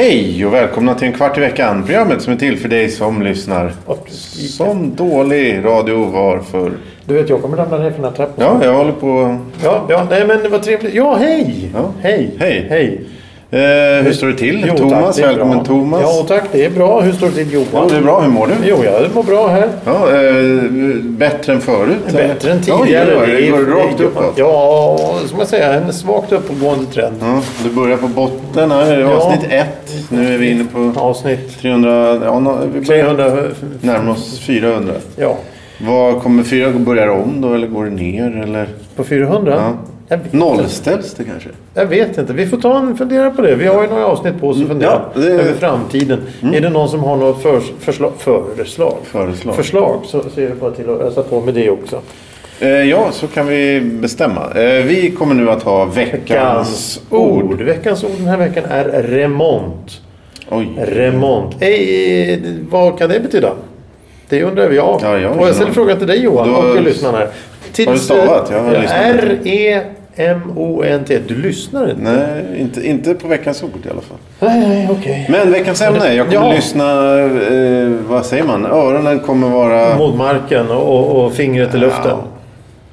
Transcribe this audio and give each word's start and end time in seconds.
Hej 0.00 0.46
och 0.46 0.54
välkomna 0.54 0.94
till 0.94 1.08
en 1.08 1.14
kvart 1.14 1.38
i 1.38 1.40
veckan. 1.40 1.82
Programmet 1.84 2.22
som 2.22 2.32
är 2.32 2.36
till 2.36 2.58
för 2.58 2.68
dig 2.68 2.88
som 2.88 3.22
lyssnar. 3.22 3.72
Som 4.56 4.94
dålig 4.94 5.64
radio 5.64 6.04
var 6.04 6.38
för. 6.38 6.72
Du 7.10 7.16
vet, 7.16 7.28
jag 7.28 7.42
kommer 7.42 7.56
ramla 7.56 7.78
ner 7.78 7.90
för 7.90 7.96
den 7.96 8.04
här 8.04 8.12
trappan. 8.16 8.58
Ja, 8.60 8.64
jag 8.66 8.74
håller 8.74 8.92
på. 8.92 9.38
ja, 9.64 9.84
ja 9.88 10.06
nej, 10.10 10.26
men 10.26 10.42
det 10.42 10.48
var 10.48 10.58
trevligt. 10.58 10.94
Ja, 10.94 11.14
hej! 11.16 11.70
Ja. 11.74 11.80
Hej! 12.02 12.30
Hej. 12.38 12.66
Hej! 12.70 13.00
Eh, 13.50 14.04
hur 14.04 14.12
står 14.12 14.26
det 14.26 14.34
till? 14.38 14.64
Jo, 14.68 14.74
Thomas, 14.76 15.16
tack, 15.16 15.16
det 15.16 15.22
är 15.22 15.26
välkommen 15.28 15.56
bra. 15.58 15.64
Thomas. 15.64 16.00
Ja, 16.02 16.24
tack. 16.28 16.44
Det 16.52 16.64
är 16.64 16.70
bra. 16.70 17.00
Hur 17.00 17.12
står 17.12 17.26
det 17.26 17.32
till 17.32 17.52
Johan? 17.52 17.66
Ja, 17.72 17.86
det 17.90 17.96
är 17.96 18.00
bra. 18.00 18.20
Hur 18.20 18.30
mår 18.30 18.46
du? 18.46 18.52
Jo, 18.64 18.76
jag 18.84 19.14
mår 19.14 19.22
bra 19.22 19.48
här. 19.48 19.68
Ja, 19.84 20.10
eh, 20.10 20.94
bättre 21.02 21.52
än 21.52 21.60
förut? 21.60 21.96
eller? 22.08 22.28
Bättre 22.28 22.50
än 22.52 22.60
tidigare. 22.62 23.10
Ja, 23.14 23.26
det 23.26 23.46
är- 23.46 23.50
går 23.50 23.58
rakt 23.58 24.00
uppåt. 24.00 24.32
Ja, 24.36 24.98
ska 25.26 25.36
man 25.36 25.46
säga. 25.46 25.72
En 25.74 25.92
svagt 25.92 26.32
uppåtgående 26.32 26.84
trend. 26.86 27.16
Ja, 27.20 27.40
du 27.64 27.70
börjar 27.70 27.96
på 27.96 28.08
botten 28.08 28.70
här. 28.70 28.98
Ja. 29.00 29.08
Avsnitt 29.14 29.52
ett. 29.52 29.92
Nu 30.08 30.34
är 30.34 30.38
vi 30.38 30.50
inne 30.50 30.64
på 30.64 31.00
Avsnitt 31.00 31.60
300. 31.60 32.20
Ja, 32.24 32.56
vi 32.74 32.80
börjar 32.80 33.04
300. 33.04 33.42
närma 33.80 34.12
oss 34.12 34.40
400. 34.46 34.92
Ja, 35.16 35.36
Vad 35.86 36.22
kommer 36.22 36.42
400? 36.42 36.78
Börjar 36.78 37.06
det 37.06 37.12
om 37.12 37.40
då 37.40 37.54
eller 37.54 37.66
går 37.66 37.84
det 37.84 37.90
ner? 37.90 38.42
Eller? 38.42 38.68
på 38.96 39.04
400? 39.04 39.74
Ja. 40.08 40.18
Nollställs 40.30 41.14
det 41.14 41.24
kanske? 41.24 41.48
jag 41.74 41.86
vet 41.86 42.18
inte. 42.18 42.32
Vi 42.32 42.46
får 42.46 42.56
ta 42.56 42.78
en 42.78 42.96
fundera 42.96 43.30
på 43.30 43.42
det. 43.42 43.54
Vi 43.54 43.66
har 43.66 43.82
ju 43.82 43.88
några 43.88 44.06
avsnitt 44.06 44.40
på 44.40 44.48
oss 44.48 44.60
att 44.62 44.68
fundera 44.68 44.90
Ja, 45.14 45.20
det- 45.20 45.26
Mm. 45.26 45.40
över 45.40 45.52
framtiden. 45.54 46.18
Är 46.54 46.60
det 46.60 46.70
någon 46.70 46.88
som 46.88 47.00
har 47.00 47.16
något 47.16 47.42
för, 47.42 47.60
förslag? 47.80 48.12
Föreslag? 48.18 48.94
Föreslag. 49.04 49.54
Förslag. 49.56 50.00
Så 50.06 50.22
ser 50.34 50.46
vi 50.48 50.54
bara 50.60 50.70
till 50.70 50.90
att 50.90 51.00
ösa 51.00 51.22
på 51.22 51.40
med 51.40 51.54
det 51.54 51.70
också. 51.70 52.00
Eh, 52.60 52.68
ja, 52.68 53.08
så 53.12 53.26
kan 53.26 53.46
vi 53.46 53.80
bestämma. 53.80 54.50
Eh, 54.54 54.84
vi 54.84 55.10
kommer 55.18 55.34
nu 55.34 55.50
att 55.50 55.62
ha 55.62 55.84
veckans 55.84 56.12
Veckans 56.30 57.00
ord. 57.10 57.42
ord. 57.44 57.60
Veckans 57.60 58.04
ord 58.04 58.10
den 58.18 58.26
här 58.26 58.36
veckan 58.38 58.64
är 58.70 58.84
remont. 59.02 60.00
Oj. 60.50 60.68
Remont. 60.78 61.54
Eh, 61.62 62.38
vad 62.70 62.98
kan 62.98 63.08
det 63.08 63.20
betyda? 63.20 63.52
Det 64.30 64.42
undrar 64.42 64.70
jag. 64.70 65.00
Ja, 65.02 65.18
jag 65.18 65.28
har 65.28 65.36
och 65.40 65.48
jag 65.48 65.54
ställer 65.54 65.72
frågan 65.72 65.98
till 65.98 66.06
dig 66.06 66.22
Johan 66.22 66.48
Då- 66.48 66.54
och 66.56 66.82
lyssnarna 66.82 67.18
här. 67.18 67.28
Har 67.86 67.92
du 67.92 67.98
stavat? 67.98 68.48
Jag 68.52 68.62
har 68.62 68.70
lyssnat. 68.70 69.00
R-E-M-O-N-T. 70.14 71.18
Du 71.28 71.36
lyssnar 71.36 71.90
inte? 71.90 72.02
Nej, 72.02 72.44
inte, 72.60 72.86
inte 72.88 73.14
på 73.14 73.28
veckans 73.28 73.62
ord 73.62 73.70
i 73.86 73.90
alla 73.90 74.00
fall. 74.00 74.18
Nej, 74.40 74.68
nej, 74.68 74.88
okej. 74.90 75.26
Men 75.30 75.52
veckans 75.52 75.82
ämne. 75.82 76.14
Jag 76.14 76.26
kommer 76.30 76.46
Ja. 76.48 76.52
lyssna, 76.54 77.18
eh, 77.20 77.88
vad 78.08 78.26
säger 78.26 78.44
man? 78.44 78.66
Öronen 78.66 79.18
kommer 79.18 79.48
vara... 79.48 79.96
Mot 79.96 80.16
marken 80.16 80.70
och, 80.70 81.24
och 81.24 81.32
fingret 81.32 81.74
i 81.74 81.78
luften. 81.78 82.10
Ja. 82.10 82.22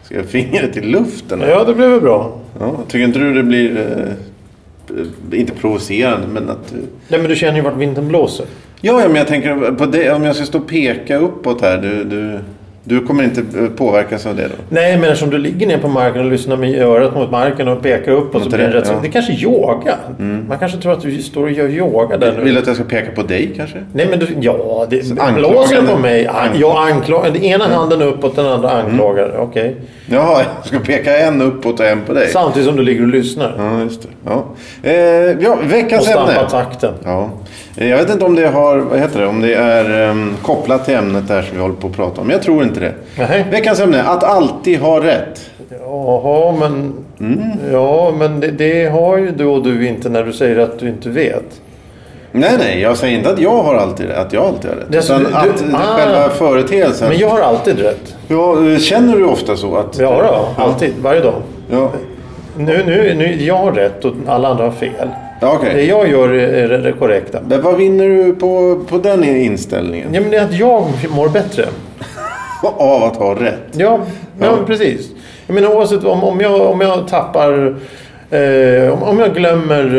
Ska 0.03 0.15
jag 0.15 0.25
fingret 0.25 0.77
i 0.77 0.81
luften? 0.81 1.41
Ja, 1.49 1.63
det 1.63 1.73
blev 1.73 1.89
väl 1.89 2.01
bra. 2.01 2.31
Ja, 2.59 2.71
tycker 2.87 3.05
inte 3.05 3.19
du 3.19 3.33
det 3.33 3.43
blir... 3.43 3.77
Eh, 3.77 5.39
inte 5.39 5.51
provocerande, 5.53 6.27
men 6.27 6.49
att... 6.49 6.69
du- 6.69 6.75
Nej, 7.07 7.19
men 7.19 7.29
du 7.29 7.35
känner 7.35 7.55
ju 7.55 7.61
vart 7.61 7.77
vinden 7.77 8.07
blåser. 8.07 8.45
Ja, 8.81 9.01
ja, 9.01 9.07
men 9.07 9.15
jag 9.15 9.27
tänker 9.27 9.71
på 9.71 9.85
det. 9.85 10.11
Om 10.11 10.23
jag 10.23 10.35
ska 10.35 10.45
stå 10.45 10.57
och 10.57 10.67
peka 10.67 11.17
uppåt 11.17 11.61
här. 11.61 11.77
Du, 11.77 12.03
du, 12.03 12.39
du 12.83 13.05
kommer 13.05 13.23
inte 13.23 13.41
påverkas 13.77 14.25
av 14.25 14.35
det 14.35 14.43
då? 14.43 14.53
Nej, 14.69 14.97
men 14.97 15.03
eftersom 15.03 15.29
du 15.29 15.37
ligger 15.37 15.67
ner 15.67 15.77
på 15.77 15.87
marken 15.87 16.21
och 16.25 16.31
lyssnar 16.31 16.57
med 16.57 16.81
örat 16.81 17.15
mot 17.15 17.31
marken 17.31 17.67
och 17.67 17.81
pekar 17.81 18.11
uppåt 18.11 18.31
så 18.43 18.49
Mot 18.49 18.55
blir 18.55 18.67
det 18.67 18.73
rätt 18.73 18.87
så... 18.87 18.93
ja. 18.93 18.97
Mm. 18.97 19.01
Det 19.01 19.07
är 19.07 19.11
kanske 19.11 19.33
yoga. 19.33 19.95
Man 20.47 20.59
kanske 20.59 20.77
tror 20.77 20.93
att 20.93 21.01
du 21.01 21.21
står 21.21 21.43
och 21.43 21.51
gör 21.51 21.67
yoga 21.69 22.17
där 22.17 22.33
nu. 22.37 22.43
Vill 22.43 22.53
du 22.53 22.59
att 22.59 22.67
jag 22.67 22.75
ska 22.75 22.85
peka 22.85 23.11
på 23.11 23.23
dig 23.23 23.53
kanske? 23.57 23.77
Nej 23.93 24.07
men 24.09 24.19
du, 24.19 24.27
ja, 24.41 24.87
det 24.89 25.15
blåser 25.35 25.81
på 25.81 25.97
mig. 25.97 26.27
An, 26.27 26.35
Anklag- 26.35 26.59
jag 26.61 26.89
anklagar. 26.91 27.31
Den 27.31 27.43
ena 27.43 27.67
handen 27.67 28.01
uppåt, 28.01 28.35
den 28.35 28.45
andra 28.45 28.69
anklagar. 28.71 29.37
Okej. 29.39 29.75
Jaha, 30.05 30.41
jag 30.57 30.65
ska 30.67 30.79
peka 30.79 31.17
en 31.19 31.41
uppåt 31.41 31.79
och 31.79 31.85
en 31.85 32.01
på 32.01 32.13
dig. 32.13 32.27
Samtidigt 32.27 32.67
som 32.67 32.77
du 32.77 32.83
ligger 32.83 33.01
och 33.01 33.07
lyssnar. 33.07 33.53
Ja, 33.57 33.81
just 33.83 34.01
det. 34.01 34.07
Ja, 34.25 34.45
eh, 34.83 34.93
ja 35.43 35.53
Och 35.63 35.73
veckans 35.73 36.07
ämne. 36.09 36.49
takten. 36.49 36.93
Ja. 37.03 37.29
Eh, 37.77 37.89
Jag 37.89 37.97
vet 37.97 38.09
inte 38.09 38.25
om 38.25 38.35
det 38.35 38.47
har, 38.47 38.77
vad 38.77 38.99
heter 38.99 39.19
det, 39.21 39.27
om 39.27 39.41
det 39.41 39.53
är 39.53 40.09
um, 40.09 40.35
kopplat 40.41 40.85
till 40.85 40.95
ämnet 40.95 41.27
där 41.27 41.41
som 41.41 41.55
vi 41.55 41.61
håller 41.61 41.75
på 41.75 41.87
att 41.87 41.93
prata 41.95 42.21
om. 42.21 42.29
Jag 42.29 42.41
tror 42.41 42.63
inte 42.63 42.79
det. 42.79 42.93
Nej. 43.17 43.45
Veckans 43.51 43.79
ämne, 43.79 44.03
att 44.03 44.23
alltid 44.23 44.79
ha 44.79 45.03
rätt. 45.03 45.49
Jaha, 45.81 46.51
men... 46.59 46.93
Mm. 47.19 47.39
Ja, 47.71 48.13
men 48.19 48.39
det, 48.39 48.47
det 48.51 48.85
har 48.89 49.17
ju 49.17 49.31
du 49.31 49.45
och 49.45 49.63
du 49.63 49.87
inte 49.87 50.09
när 50.09 50.23
du 50.23 50.33
säger 50.33 50.57
att 50.59 50.79
du 50.79 50.87
inte 50.89 51.09
vet. 51.09 51.61
Nej, 52.31 52.51
nej, 52.59 52.81
jag 52.81 52.97
säger 52.97 53.17
inte 53.17 53.29
att 53.29 53.39
jag 53.39 53.63
har 53.63 53.75
alltid 53.75 54.11
att 54.11 54.33
jag 54.33 54.43
alltid 54.45 54.69
har 54.71 54.77
rätt. 54.77 54.85
Det 54.89 54.97
är 54.97 55.01
så 55.01 55.13
utan 55.19 55.31
du- 55.31 55.37
att 55.49 55.57
du- 55.57 55.75
ah. 55.75 55.97
själva 55.97 56.29
företeelsen. 56.29 57.09
Men 57.09 57.17
jag 57.17 57.29
har 57.29 57.39
alltid 57.39 57.79
rätt. 57.79 58.15
Ja, 58.27 58.55
känner 58.79 59.15
du 59.17 59.25
ofta 59.25 59.55
så 59.55 59.75
att... 59.77 59.99
Ja, 59.99 60.21
då, 60.57 60.63
alltid. 60.63 60.93
Varje 61.01 61.21
dag. 61.21 61.41
Ja, 61.71 61.91
Nu, 62.57 62.83
nu, 62.85 63.13
nu, 63.17 63.43
jag 63.43 63.55
har 63.57 63.71
rätt 63.71 64.05
och 64.05 64.13
alla 64.27 64.47
andra 64.47 64.63
har 64.63 64.71
fel. 64.71 65.09
Okej. 65.41 65.73
Det 65.73 65.83
jag 65.83 66.09
gör 66.09 66.29
är 66.33 66.67
det 66.77 66.91
korrekta. 66.91 67.39
Men 67.47 67.61
vad 67.61 67.77
vinner 67.77 68.07
du 68.07 68.35
på, 68.35 68.79
på 68.89 68.97
den 68.97 69.23
inställningen? 69.23 70.07
Ja, 70.13 70.21
men 70.21 70.31
det 70.31 70.37
är 70.37 70.43
att 70.43 70.53
jag 70.59 70.85
mår 71.15 71.29
bättre. 71.29 71.65
Av 72.63 73.03
att 73.03 73.15
ha 73.15 73.35
rätt? 73.35 73.53
Ja, 73.71 73.99
ja. 74.39 74.45
Ja. 74.45 74.57
precis. 74.67 75.09
Jag 75.47 75.53
menar 75.53 75.75
oavsett 75.75 76.03
om, 76.03 76.23
om, 76.23 76.39
jag, 76.41 76.61
om 76.61 76.81
jag 76.81 77.07
tappar... 77.07 77.75
Eh, 78.29 78.93
om, 78.93 79.03
om 79.03 79.19
jag 79.19 79.35
glömmer 79.35 79.95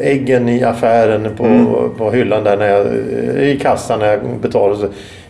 eh, 0.00 0.08
äggen 0.10 0.48
i 0.48 0.64
affären 0.64 1.28
på, 1.36 1.44
Mm. 1.44 1.66
på 1.98 2.10
hyllan 2.10 2.44
där 2.44 2.56
när 2.56 2.68
jag, 2.68 2.86
eh, 3.36 3.48
i 3.48 3.58
kassan 3.62 3.98
när 3.98 4.06
jag 4.06 4.20
betalar. 4.42 4.74
Så, 4.74 4.86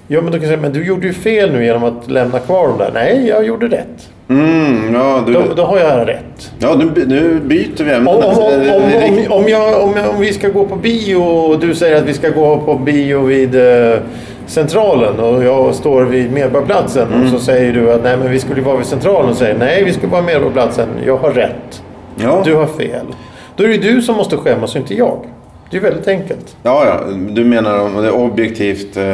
ja, 0.07 0.21
men 0.21 0.27
då 0.27 0.33
kan 0.33 0.41
jag 0.41 0.49
säga, 0.49 0.61
men 0.61 0.73
du 0.73 0.87
gjorde 0.87 1.07
ju 1.07 1.13
fel 1.13 1.53
nu 1.53 1.65
genom 1.65 1.85
att 1.85 2.11
lämna 2.11 2.39
kvar 2.39 2.69
dem 2.69 2.79
där. 2.79 2.91
Nej, 2.95 3.27
jag 3.29 3.47
gjorde 3.47 3.67
rätt. 3.67 4.09
Mm, 4.29 4.95
ja, 4.95 5.23
du, 5.27 5.33
Då, 5.33 5.43
då 5.57 5.63
har 5.65 5.79
jag 5.79 6.09
rätt. 6.09 6.53
ja 6.59 6.75
nu, 6.75 7.05
nu 7.07 7.41
byter 7.41 7.85
vi 7.85 7.93
ämne. 7.93 8.11
Om, 8.11 8.17
om, 8.17 9.33
om, 9.33 9.39
om, 9.43 9.49
jag, 9.49 9.83
om, 9.83 9.95
om 10.15 10.21
vi 10.21 10.33
ska 10.33 10.49
gå 10.49 10.65
på 10.67 10.77
bio 10.77 11.17
och 11.17 11.59
du 11.61 11.75
säger 11.75 11.97
att 11.97 12.03
vi 12.09 12.15
ska 12.15 12.29
gå 12.31 12.59
på 12.59 12.75
bio 12.75 13.21
vid 13.21 13.55
eh, 13.55 13.99
Centralen 14.47 15.21
och 15.21 15.45
jag 15.45 15.75
står 15.75 16.03
vid 16.05 16.33
Medborgarplatsen 16.33 17.09
Mm. 17.13 17.23
och 17.25 17.29
så 17.29 17.39
säger 17.39 17.73
du 17.73 17.93
att 17.93 18.03
nej 18.03 18.17
men 18.17 18.31
vi 18.31 18.39
skulle 18.39 18.63
vara 18.63 18.77
vid 18.77 18.87
Centralen 18.87 19.31
och 19.31 19.37
säger 19.37 19.59
nej 19.59 19.85
vi 19.85 19.93
ska 19.93 20.07
vara 20.07 20.21
vid 20.21 20.27
Medborgarplatsen. 20.35 20.89
Jag 21.07 21.17
har 21.17 21.31
rätt. 21.31 21.83
Ja. 22.17 22.43
Du 22.45 22.55
har 22.55 22.67
fel. 22.67 23.07
Då 23.57 23.65
är 23.65 23.69
det 23.69 23.77
du 23.77 24.03
som 24.03 24.17
måste 24.17 24.37
skämmas 24.37 24.71
och 24.75 24.81
inte 24.81 24.95
jag. 24.95 25.19
Det 25.71 25.77
är 25.77 25.81
väldigt 25.81 26.09
enkelt. 26.09 26.57
Ja, 26.63 26.85
ja, 26.87 27.01
du 27.31 27.45
menar 27.45 27.79
om 27.81 28.03
det 28.03 28.09
är 28.09 28.15
objektivt. 28.15 28.97
eh, 28.97 29.05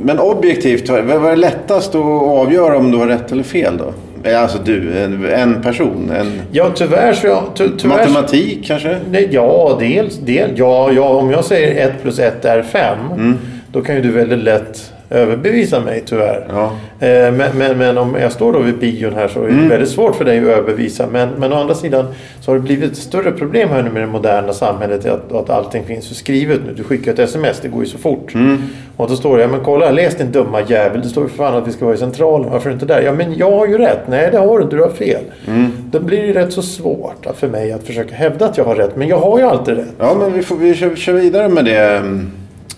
Men 0.00 0.18
objektivt, 0.18 0.88
vad 0.88 1.32
är 1.32 1.36
lättast 1.36 1.94
att 1.94 2.22
avgöra 2.22 2.76
om 2.76 2.90
du 2.90 2.98
har 2.98 3.06
rätt 3.06 3.32
eller 3.32 3.42
fel 3.42 3.76
då? 3.78 3.92
Eh, 4.30 4.42
Alltså 4.42 4.58
du, 4.64 4.98
en, 4.98 5.24
en 5.24 5.62
person, 5.62 6.10
en 6.16 6.40
Ja 6.52 6.70
tyvärr 6.74 7.12
så... 7.12 7.26
Jag, 7.26 7.42
ty, 7.54 7.68
tyvärr, 7.78 7.96
matematik 7.96 8.66
kanske? 8.66 8.96
Nej, 9.10 9.28
ja, 9.30 9.76
dels, 9.80 10.16
del, 10.18 10.50
ja, 10.56 10.92
ja, 10.92 11.08
om 11.08 11.30
jag 11.30 11.44
säger 11.44 11.88
1 11.88 12.02
plus 12.02 12.18
1 12.18 12.44
är 12.44 12.62
5. 12.62 12.98
Mm. 13.12 13.38
Då 13.72 13.80
kan 13.82 13.94
ju 13.94 14.00
du 14.02 14.10
väldigt 14.10 14.38
lätt 14.38 14.92
överbevisa 15.10 15.80
mig 15.80 16.02
tyvärr. 16.06 16.46
Ja. 16.48 16.64
Eh, 17.06 17.32
Men, 17.32 17.58
men, 17.58 17.78
men 17.78 17.98
om 17.98 18.16
jag 18.20 18.32
står 18.32 18.52
då 18.52 18.58
vid 18.58 18.78
bion 18.78 19.14
här 19.14 19.28
så 19.28 19.42
är 19.42 19.46
det 19.46 19.52
Mm. 19.52 19.68
väldigt 19.68 19.88
svårt 19.88 20.16
för 20.16 20.24
dig 20.24 20.38
att 20.38 20.44
överbevisa. 20.44 21.06
Men, 21.12 21.28
men 21.38 21.52
å 21.52 21.56
andra 21.56 21.74
sidan 21.74 22.06
så 22.40 22.50
har 22.50 22.56
det 22.56 22.62
blivit 22.62 22.92
ett 22.92 22.98
större 22.98 23.32
problem 23.32 23.68
här 23.68 23.82
nu 23.82 23.90
med 23.90 24.02
det 24.02 24.06
moderna 24.06 24.52
samhället. 24.52 25.06
Att, 25.06 25.32
att 25.32 25.50
allting 25.50 25.84
finns 25.84 26.10
ju 26.10 26.14
skrivet 26.14 26.60
nu. 26.66 26.72
Du 26.76 26.84
skickar 26.84 27.12
ett 27.12 27.18
sms, 27.18 27.60
det 27.60 27.68
går 27.68 27.80
ju 27.84 27.88
så 27.88 27.98
fort. 27.98 28.34
Mm. 28.34 28.62
Och 28.96 29.08
då 29.08 29.16
står 29.16 29.36
det, 29.36 29.42
ja 29.42 29.48
men 29.48 29.60
kolla, 29.64 29.90
läs 29.90 30.16
din 30.16 30.32
dumma 30.32 30.60
jävel. 30.66 31.00
Det 31.02 31.08
står 31.08 31.24
ju 31.24 31.28
för 31.30 31.36
fan 31.36 31.54
att 31.56 31.68
vi 31.68 31.72
ska 31.72 31.84
vara 31.84 31.94
i 31.94 31.98
centralen. 31.98 32.50
Varför 32.50 32.70
inte 32.70 32.86
där? 32.86 33.02
Ja 33.02 33.12
men 33.12 33.34
jag 33.38 33.50
har 33.50 33.66
ju 33.66 33.78
rätt. 33.78 34.00
Nej 34.08 34.28
det 34.32 34.38
har 34.38 34.58
du 34.58 34.64
inte, 34.64 34.76
du 34.76 34.82
har 34.82 34.90
fel. 34.90 35.20
Mm. 35.48 35.70
Då 35.90 36.00
blir 36.00 36.26
det 36.34 36.40
rätt 36.40 36.52
så 36.52 36.62
svårt 36.62 37.26
för 37.36 37.48
mig 37.48 37.72
att 37.72 37.84
försöka 37.84 38.14
hävda 38.14 38.44
att 38.46 38.56
jag 38.58 38.64
har 38.64 38.74
rätt. 38.74 38.96
Men 38.96 39.08
jag 39.08 39.18
har 39.18 39.38
ju 39.38 39.44
alltid 39.44 39.76
rätt. 39.76 39.86
Ja, 39.98 40.16
men 40.20 40.32
vi, 40.32 40.42
får, 40.42 40.56
vi 40.56 40.74
kör, 40.74 40.94
kör 40.96 41.12
vidare 41.12 41.48
med 41.48 41.64
det, 41.64 42.02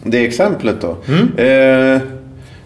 det 0.05 0.25
exemplet 0.25 0.77
då. 0.81 0.97
Mm. 1.09 1.95
Eh, 1.97 2.01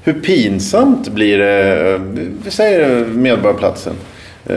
hur 0.05 0.13
pinsamt 0.13 1.09
blir 1.09 1.39
det, 1.39 1.91
eh, 1.95 2.01
vi 2.45 2.51
säger 2.51 3.05
Medborgarplatsen. 3.07 3.93
Eh, 4.47 4.55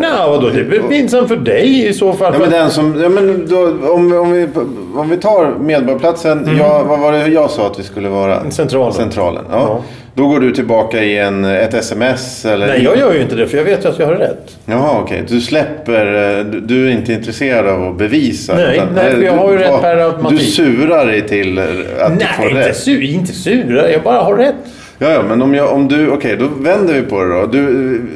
Nej, 0.00 0.10
vadå? 0.28 0.48
Det 0.48 0.62
väl 0.62 0.82
pinsamt 0.82 1.28
för 1.28 1.36
dig 1.36 1.86
i 1.88 1.92
så 1.92 2.12
fall. 2.12 2.32
Ja, 2.34 2.38
men 2.40 2.50
den 2.50 2.70
som, 2.70 3.00
ja, 3.02 3.08
men 3.08 3.46
då, 3.48 3.66
om, 3.92 4.12
om, 4.12 4.32
vi, 4.32 4.48
om 4.96 5.10
vi 5.10 5.16
tar 5.16 5.54
Medborgarplatsen. 5.60 6.48
Ja, 6.58 6.82
vad 6.88 6.98
var 7.00 7.12
det 7.12 7.26
jag 7.26 7.50
sa 7.50 7.66
att 7.66 7.78
vi 7.78 7.82
skulle 7.82 8.08
vara? 8.08 8.36
Mm. 8.38 8.50
Centralen. 8.50 8.92
Centralen. 8.92 9.44
Ja. 9.50 9.56
Ja. 9.58 9.82
Då 10.14 10.28
går 10.28 10.40
du 10.40 10.50
tillbaka 10.50 11.02
i 11.04 11.18
en, 11.18 11.44
ett 11.44 11.74
sms? 11.74 12.44
Eller 12.44 12.66
Nej, 12.66 12.84
jag 12.84 12.98
gör 12.98 13.12
ju 13.14 13.20
inte 13.22 13.34
det 13.34 13.46
för 13.46 13.56
jag 13.56 13.64
vet 13.64 13.84
ju 13.84 13.88
att 13.88 13.98
jag 13.98 14.06
har 14.06 14.14
rätt. 14.14 14.56
Jaha, 14.66 15.00
okej. 15.02 15.22
Du 15.28 15.40
släpper... 15.40 16.36
eh, 16.38 16.44
Du, 16.44 16.86
är 16.88 16.92
inte 16.92 17.12
intresserad 17.12 17.66
av 17.68 17.88
att 17.88 17.98
bevisa? 17.98 18.54
Nej, 18.54 18.82
nej, 18.94 19.10
för 19.14 19.22
jag 19.22 19.34
du, 19.34 19.38
har 19.38 19.52
ju 19.52 19.58
rätt 19.58 19.80
per 19.80 19.96
automatik. 19.96 20.38
Du 20.38 20.44
surar 20.44 21.06
dig 21.06 21.28
till 21.28 21.58
eh, 21.58 21.64
att 21.64 22.18
du 22.18 22.24
får 22.24 22.42
Nej, 22.44 22.48
inte, 22.50 22.68
rätt? 22.68 22.76
sur, 22.76 23.02
inte 23.02 23.32
sura. 23.32 23.90
Jag 23.90 24.02
bara 24.02 24.20
har 24.20 24.36
rätt. 24.36 24.54
Ja, 25.00 25.08
ja, 25.10 25.22
men 25.22 25.42
om, 25.42 25.54
jag, 25.54 25.72
om 25.72 25.88
du, 25.88 26.10
okej, 26.10 26.36
då 26.36 26.46
vänder 26.60 26.94
vi 26.94 27.02
på 27.02 27.22
det 27.22 27.40
då. 27.40 27.46
Du, 27.46 27.66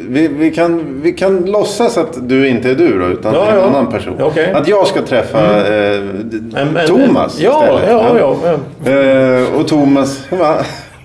vi, 0.09 0.29
vi, 0.29 0.51
kan, 0.51 1.01
vi 1.03 1.13
kan 1.13 1.41
låtsas 1.47 1.99
att 1.99 2.29
du 2.29 2.49
inte 2.49 2.71
är 2.71 2.75
du 2.75 2.99
då, 2.99 3.07
utan 3.07 3.35
Ja, 3.35 3.47
en 3.51 3.57
ja. 3.59 3.63
annan 3.65 3.87
person. 3.87 4.15
Okej. 4.21 4.53
Att 4.53 4.69
jag 4.69 4.87
ska 4.87 5.03
träffa 5.03 5.39
eh, 5.57 6.01
d- 6.25 6.59
En- 6.61 6.77
en- 6.77 6.87
Thomas 6.87 7.41
ja, 7.41 7.63
istället. 7.65 7.91
ja, 7.91 8.17
ja, 8.19 8.59
ja. 8.85 8.93
Eh, 8.93 9.61
och 9.61 9.69
Thomas, 9.69 10.21
va? 10.31 10.57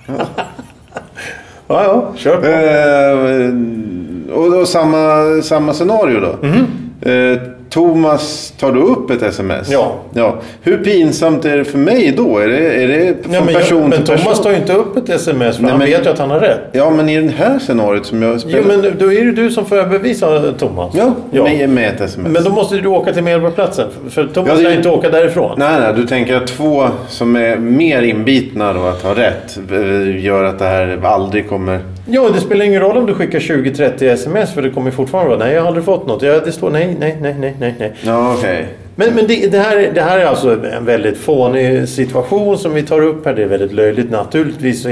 Ja, 1.68 1.84
ja, 1.84 2.12
kör 2.16 2.36
på. 2.36 2.46
Eh, 2.46 4.36
och 4.38 4.50
då 4.52 4.66
samma, 4.66 5.24
samma 5.42 5.72
scenario 5.74 6.20
då. 6.20 6.46
Mhm. 6.46 6.66
Eh, 7.68 7.70
Thomas 7.70 8.54
tar 8.60 8.72
då 8.72 8.80
upp 8.80 9.10
ett 9.10 9.22
sms. 9.22 9.70
Ja. 9.70 9.92
ja. 10.14 10.36
Hur 10.62 10.76
pinsamt 10.84 11.44
är 11.44 11.56
det 11.56 11.64
för 11.64 11.78
mig 11.78 12.14
då? 12.16 12.38
Är 12.38 12.48
det, 12.48 12.82
är 12.82 12.88
det 12.88 13.14
från 13.24 13.34
Ja, 13.34 13.40
men 13.44 13.54
person 13.54 13.80
jag, 13.80 13.88
men 13.88 13.98
till 13.98 14.06
Thomas 14.06 14.24
person? 14.24 14.42
tar 14.44 14.50
ju 14.50 14.56
inte 14.56 14.72
upp 14.72 14.96
ett 14.96 15.08
sms 15.08 15.56
för 15.56 15.62
Nej, 15.62 15.70
han 15.70 15.78
men- 15.78 15.88
vet 15.90 16.06
ju 16.06 16.10
att 16.10 16.18
han 16.18 16.30
har 16.30 16.40
rätt. 16.40 16.60
Ja, 16.72 16.90
men 16.90 17.08
i 17.08 17.20
det 17.20 17.32
här 17.38 17.58
scenariot 17.58 18.06
som 18.06 18.22
jag 18.22 18.40
spelar. 18.40 18.58
Jo, 18.58 18.64
men 18.82 18.92
då 18.98 19.12
är 19.12 19.24
det 19.24 19.32
du 19.32 19.50
som 19.50 19.66
får 19.66 19.76
överbevisa 19.76 20.52
Thomas. 20.58 20.94
Ja, 20.96 21.12
ja. 21.30 21.44
Med, 21.44 21.68
med 21.68 21.88
ett 21.94 22.00
sms. 22.00 22.28
Men 22.32 22.44
då 22.44 22.50
måste 22.50 22.76
du 22.76 22.88
åka 22.88 23.12
till 23.12 23.22
Medborgarplatsen. 23.22 23.88
För- 24.04 24.10
För 24.10 24.26
Thomas 24.34 24.48
Ja, 24.50 24.56
det- 24.56 24.62
kan 24.62 24.72
inte 24.72 24.88
åka 24.88 25.10
därifrån. 25.10 25.54
Nej, 25.58 25.80
nej, 25.80 25.92
du 25.96 26.06
tänker 26.06 26.36
att 26.36 26.46
två 26.46 26.88
som 27.08 27.36
är 27.36 27.56
mer 27.56 28.02
inbitna 28.02 28.72
då 28.72 28.80
att 28.80 29.02
ha 29.02 29.14
rätt 29.14 29.58
eh, 29.72 30.24
gör 30.24 30.44
att 30.44 30.58
det 30.58 30.64
här 30.64 30.98
aldrig 31.04 31.48
kommer... 31.48 31.80
Ja, 32.10 32.28
det 32.28 32.40
spelar 32.40 32.64
ingen 32.64 32.80
roll 32.80 32.96
om 32.96 33.06
du 33.06 33.14
skickar 33.14 33.38
20-30 33.38 34.12
sms 34.12 34.54
för 34.54 34.62
det 34.62 34.70
kommer 34.70 34.90
fortfarande 34.90 35.36
vara 35.36 35.38
nej, 35.38 35.54
jag 35.54 35.60
har 35.60 35.68
aldrig 35.68 35.84
fått 35.84 36.06
något. 36.06 36.22
Ja, 36.22 36.40
det 36.40 36.52
står 36.52 36.70
nej, 36.70 36.96
nej, 37.00 37.16
nej, 37.20 37.34
nej, 37.40 37.54
nej, 37.60 37.74
nej. 37.78 37.92
Ja, 38.02 38.34
okej. 38.38 38.66
Men, 38.96 39.14
men 39.14 39.26
det, 39.26 39.52
det, 39.52 39.58
här, 39.58 39.90
det 39.94 40.00
här 40.00 40.18
är 40.18 40.24
alltså 40.24 40.64
en 40.64 40.84
väldigt 40.84 41.18
fånig 41.18 41.88
situation 41.88 42.58
som 42.58 42.74
vi 42.74 42.82
tar 42.82 43.00
upp 43.00 43.26
här. 43.26 43.34
Det 43.34 43.42
är 43.42 43.46
väldigt 43.46 43.72
löjligt. 43.72 44.10
Naturligtvis 44.10 44.86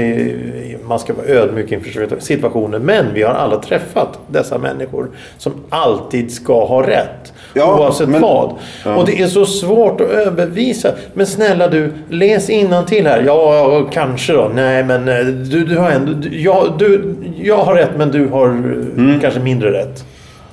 man 0.87 0.99
ska 0.99 1.13
vara 1.13 1.25
ödmjuk 1.27 1.71
inför 1.71 2.19
situationen. 2.19 2.81
Men 2.81 3.05
vi 3.13 3.23
har 3.23 3.33
alla 3.33 3.57
träffat 3.61 4.19
dessa 4.27 4.57
människor 4.57 5.07
som 5.37 5.53
alltid 5.69 6.31
ska 6.31 6.65
ha 6.65 6.87
rätt. 6.87 7.33
Ja, 7.53 7.79
oavsett 7.79 8.09
men- 8.09 8.21
vad. 8.21 8.53
ja. 8.85 8.95
Och 8.95 9.05
det 9.05 9.21
är 9.21 9.27
så 9.27 9.45
svårt 9.45 10.01
att 10.01 10.09
överbevisa. 10.09 10.91
Men 11.13 11.27
snälla 11.27 11.67
du, 11.67 11.93
läs 12.09 12.49
till 12.83 13.07
här. 13.07 13.23
Ja, 13.25 13.87
kanske 13.91 14.33
då. 14.33 14.51
Nej, 14.55 14.83
men 14.83 15.07
eh, 15.07 15.25
du, 15.25 15.65
du 15.65 15.77
har 15.77 15.89
ändå... 15.91 16.11
Du, 16.13 16.41
ja, 16.41 16.65
du, 16.79 17.15
jag 17.41 17.57
har 17.57 17.75
rätt 17.75 17.91
men 17.97 18.11
du 18.11 18.27
har 18.27 18.47
eh, 18.47 18.53
Mm. 18.53 19.19
kanske 19.19 19.39
mindre 19.39 19.71
rätt. 19.71 20.05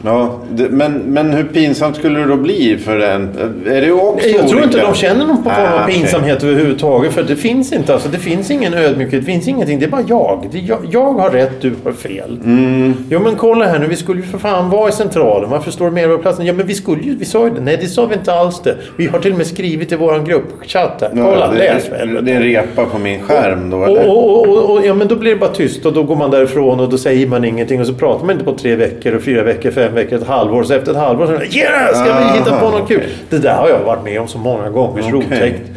Ja, 0.05 0.39
det, 0.51 0.69
men, 0.71 0.93
men 0.93 1.33
hur 1.33 1.45
pinsamt 1.45 1.97
skulle 1.97 2.19
det 2.19 2.27
då 2.27 2.37
bli 2.37 2.79
för 2.85 3.01
en? 3.01 3.29
Är 3.67 3.81
det 3.81 3.93
också 3.93 4.29
Jag 4.29 4.49
tror 4.49 4.63
inte 4.63 4.77
olika? 4.77 4.91
de 4.91 4.95
känner 4.95 5.27
någon 5.27 5.37
av 5.47 5.53
Ah, 5.53 5.87
pinsamhet 5.87 6.45
överhuvudtaget. 6.45 7.13
För 7.13 7.23
det 7.23 7.37
finns 7.37 7.73
inte. 7.73 7.93
Alltså, 7.95 8.09
det 8.09 8.19
finns 8.19 8.51
ingen 8.51 8.75
ödmjukhet. 8.75 9.21
Det 9.21 9.27
finns 9.27 9.49
ingenting. 9.49 9.79
Det 9.79 9.85
är 9.85 9.91
bara 9.91 10.05
jag. 10.09 10.49
Är 10.53 10.59
jag, 10.69 10.79
jag 10.91 11.13
har 11.13 11.31
rätt, 11.31 11.61
du 11.61 11.73
har 11.85 11.93
fel. 11.93 12.39
Mm. 12.45 12.95
Jo 13.11 13.21
men 13.21 13.37
kolla 13.37 13.65
här 13.67 13.79
nu. 13.79 13.87
Vi 13.87 13.97
skulle 13.97 14.21
ju 14.21 14.27
för 14.27 14.39
fan 14.39 14.71
vara 14.71 14.89
i 14.89 14.93
centralen. 14.93 15.51
Varför 15.51 15.71
står 15.71 15.85
det 15.85 15.91
Medborgarplatsen? 15.93 16.47
Ja 16.47 16.53
men 16.53 16.67
vi 16.67 16.75
skulle 16.75 17.03
ju. 17.03 17.17
Vi 17.17 17.25
sa 17.25 17.45
ju 17.45 17.55
det. 17.55 17.61
Nej 17.61 17.79
det 17.81 17.87
sa 17.87 18.07
vi 18.07 18.15
inte 18.15 18.33
alls 18.35 18.63
det. 18.63 18.77
Vi 18.97 19.07
har 19.07 19.19
till 19.19 19.33
och 19.33 19.39
med 19.39 19.47
skrivit 19.47 19.93
i 19.93 19.97
våran 19.97 20.25
gruppchatt 20.25 20.99
här. 21.01 21.11
Kolla, 21.11 21.25
Ja, 21.41 21.49
det, 21.53 21.59
läs 21.59 21.85
för 21.85 22.23
det, 22.23 22.33
är 22.33 22.37
en 22.37 22.43
repa 22.43 22.85
på 22.85 22.99
min 22.99 23.21
skärm 23.23 23.71
då 23.71 23.85
eller? 23.85 24.09
och, 24.09 24.41
och, 24.41 24.49
och, 24.49 24.71
och, 24.71 24.87
ja, 24.87 24.95
men 24.95 25.09
då 25.09 25.17
blir 25.17 25.31
det 25.31 25.37
bara 25.37 25.51
tyst 25.51 25.87
och 25.87 25.93
då 25.93 26.03
går 26.03 26.17
man 26.17 26.31
därifrån 26.31 26.81
och 26.81 26.89
då 26.89 26.99
säger 26.99 27.27
man 27.27 27.45
ingenting 27.45 27.81
och 27.81 27.87
så 27.87 27.95
pratar 27.95 28.27
man 28.27 28.33
inte 28.33 28.45
på 28.45 28.53
tre 28.55 28.77
veckor 28.77 29.15
och 29.15 29.23
fyra 29.23 29.43
veckor, 29.43 29.71
fem 29.71 29.94
veckor, 29.95 30.19
ett 30.19 30.27
halvår. 30.27 30.65
Så 30.65 30.75
efter 30.75 30.93
ett 30.93 30.99
halvår 30.99 31.27
så 31.27 31.59
yeah, 31.59 31.95
ska 31.95 32.19
vi 32.19 32.39
hitta 32.39 32.61
på 32.61 32.71
något 32.71 32.89
kul? 32.89 33.03
Det 33.31 33.39
där 33.39 33.55
har 33.55 33.69
jag 33.69 33.79
varit 33.79 34.05
med 34.05 34.21
om 34.21 34.29
så 34.29 34.39
många 34.39 34.71
gånger. 34.71 35.03
Så 35.03 35.09
Okej. 35.09 35.19
otäckt. 35.19 35.71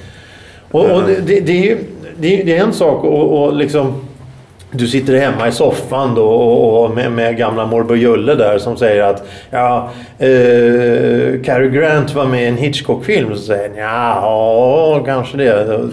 Och, 0.71 0.91
och 0.91 1.01
det, 1.25 1.39
det, 1.39 1.51
är 1.51 1.63
ju, 1.63 1.77
det, 2.17 2.41
är, 2.41 2.45
det 2.45 2.57
är 2.57 2.63
en 2.63 2.73
sak 2.73 3.03
och, 3.03 3.43
och 3.43 3.53
liksom 3.53 4.07
du 4.71 4.87
sitter 4.87 5.19
hemma 5.19 5.47
i 5.47 5.51
soffan 5.51 6.15
då 6.15 6.25
och, 6.25 6.83
och 6.83 6.91
med, 6.95 7.11
med 7.11 7.37
gamla 7.37 7.65
morbror 7.65 7.97
Julle 7.97 8.35
där 8.35 8.57
som 8.57 8.77
säger 8.77 9.03
att 9.03 9.27
ja, 9.49 9.89
eh, 10.19 11.41
Cary 11.43 11.69
Grant 11.69 12.13
var 12.13 12.25
med 12.25 12.43
i 12.43 12.47
en 12.47 12.57
Hitchcock-film. 12.57 13.35
Så 13.35 13.41
säger 13.41 13.69
han 13.69 13.77
ja, 13.77 15.03
kanske 15.05 15.37
det. 15.37 15.87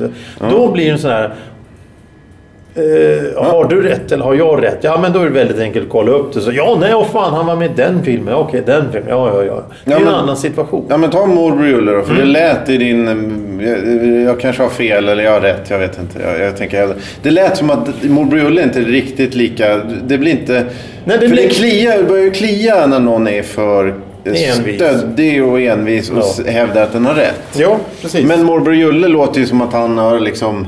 Då 0.51 0.73
blir 0.73 0.85
det 0.85 0.91
en 0.91 0.99
sån 0.99 1.11
här 1.11 1.35
Eh, 2.77 3.43
har 3.45 3.65
du 3.69 3.83
rätt 3.83 4.13
eller 4.13 4.25
har 4.25 4.35
jag 4.35 4.63
rätt? 4.65 4.79
Ja 4.81 4.99
men 5.03 5.13
då 5.13 5.19
är 5.21 5.25
det 5.25 5.31
väldigt 5.31 5.59
enkelt 5.59 5.85
att 5.87 5.93
kolla 5.93 6.13
upp 6.13 6.33
det. 6.35 6.41
Så, 6.41 6.53
ja 6.53 6.77
nej, 6.81 6.95
åh 6.95 7.07
fan 7.13 7.35
han 7.35 7.47
var 7.47 7.57
med 7.57 7.71
i 7.71 7.75
den 7.77 8.03
filmen. 8.05 8.35
Okej 8.35 8.63
den 8.67 8.85
filmen. 8.93 9.11
Ja 9.11 9.29
ja 9.35 9.45
ja. 9.45 9.63
Det 9.85 9.91
är 9.91 9.95
Ja, 9.95 9.97
en 9.99 10.05
men- 10.05 10.15
annan 10.15 10.37
situation. 10.37 10.85
Ja 10.89 10.97
men 10.97 11.11
ta 11.11 11.27
morbror 11.27 11.67
Julle 11.67 11.93
då, 11.93 12.03
för 12.03 12.11
Mm. 12.15 12.27
det 12.27 12.33
lät 12.33 12.69
i 12.69 12.77
din... 12.77 13.07
Jag, 13.61 14.23
jag 14.33 14.41
kanske 14.41 14.63
har 14.63 14.71
fel 14.71 15.09
eller 15.09 15.25
jag 15.25 15.33
har 15.33 15.41
rätt, 15.41 15.71
jag 15.71 15.79
vet 15.79 15.99
inte. 15.99 16.19
Jag, 16.29 16.41
jag 16.47 16.57
tänker, 16.57 16.95
det 17.23 17.31
lät 17.31 17.57
som 17.57 17.71
att 17.71 17.89
morbror 18.03 18.41
Julle 18.41 18.63
inte 18.63 18.79
är 18.79 18.85
riktigt 18.85 19.35
lika... 19.35 19.77
Det 20.05 20.19
blir 20.19 20.31
inte... 20.33 20.53
Nej, 21.05 21.17
det 21.21 21.29
för 21.29 21.35
blir- 21.35 21.43
det 21.49 21.55
kliar, 21.55 22.03
börjar 22.03 22.25
ju 22.25 22.31
klia 22.31 22.87
när 22.87 23.01
någon 23.01 23.29
är 23.29 23.43
för 23.43 23.87
eh, 24.25 24.33
Envis. 24.59 24.75
stöddig 24.77 25.45
och 25.45 25.61
envis 25.61 26.11
och 26.11 26.19
Ja. 26.47 26.51
hävdar 26.53 26.83
att 26.83 26.93
den 26.93 27.07
har 27.07 27.15
rätt. 27.15 27.43
Ja 27.57 27.77
precis. 28.03 28.25
Men 28.27 28.45
morbror 28.45 28.75
Julle 28.75 29.09
låter 29.09 29.41
ju 29.41 29.47
som 29.47 29.61
att 29.63 29.73
han 29.73 29.99
har 29.99 30.21
liksom 30.21 30.61
eh, 30.61 30.67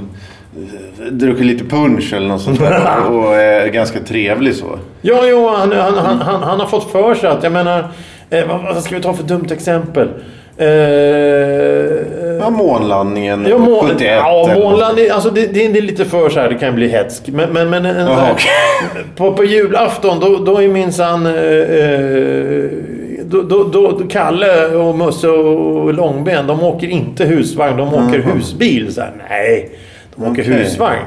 druckit 1.10 1.46
lite 1.46 1.64
punch 1.64 2.12
eller 2.16 2.28
något 2.28 2.40
sånt 2.42 2.60
där 2.60 3.10
och 3.10 3.34
är 3.34 3.68
ganska 3.68 4.00
trevlig 4.00 4.54
så. 4.54 4.78
Ja, 5.02 5.20
jo, 5.24 5.48
han, 5.48 5.72
han, 5.72 5.94
han, 5.94 6.18
han, 6.18 6.42
han 6.42 6.60
har 6.60 6.66
fått 6.66 6.90
för 6.92 7.14
sig 7.14 7.30
att, 7.30 7.42
jag 7.42 7.52
menar, 7.52 7.84
eh, 8.30 8.46
vad, 8.48 8.62
vad 8.74 8.82
ska 8.82 8.94
vi 8.96 9.02
ta 9.02 9.14
för 9.14 9.24
dumt 9.24 9.46
exempel? 9.52 10.08
Eh, 10.56 10.66
Ja, 12.40 12.50
månlandningen 12.50 13.46
Ja, 13.50 13.58
må, 13.58 13.80
71. 13.82 14.00
ja 14.00 14.50
eller- 14.50 14.62
månland, 14.64 14.96
det- 14.96 15.10
alltså 15.10 15.30
det, 15.30 15.46
det 15.46 15.66
är 15.66 15.82
lite 15.82 16.04
för 16.04 16.28
så 16.28 16.40
här, 16.40 16.48
det 16.48 16.54
kan 16.54 16.74
bli 16.74 16.88
hetsk. 16.88 17.22
Men, 17.28 17.52
men, 17.52 17.70
men 17.70 17.84
en, 17.86 18.06
Jaha, 18.06 18.28
okej. 18.32 19.04
på, 19.16 19.32
på 19.32 19.44
julafton 19.44 20.20
då, 20.20 20.36
då 20.44 20.62
är 20.62 20.68
minsann... 20.68 21.26
Eh, 21.26 21.32
eh, 21.32 22.70
då, 23.28 23.42
då, 23.42 23.64
då, 23.64 24.00
Kalle 24.10 24.66
och 24.66 24.98
Musse 24.98 25.28
och 25.28 25.94
Långben, 25.94 26.46
de 26.46 26.62
åker 26.62 26.86
inte 26.86 27.24
husvagn, 27.24 27.76
de 27.76 27.94
åker 27.94 28.18
husbil. 28.18 28.94
Så 28.94 29.00
här, 29.00 29.12
nej, 29.28 29.70
de 30.16 30.30
åker 30.32 30.42
husvagn. 30.42 31.00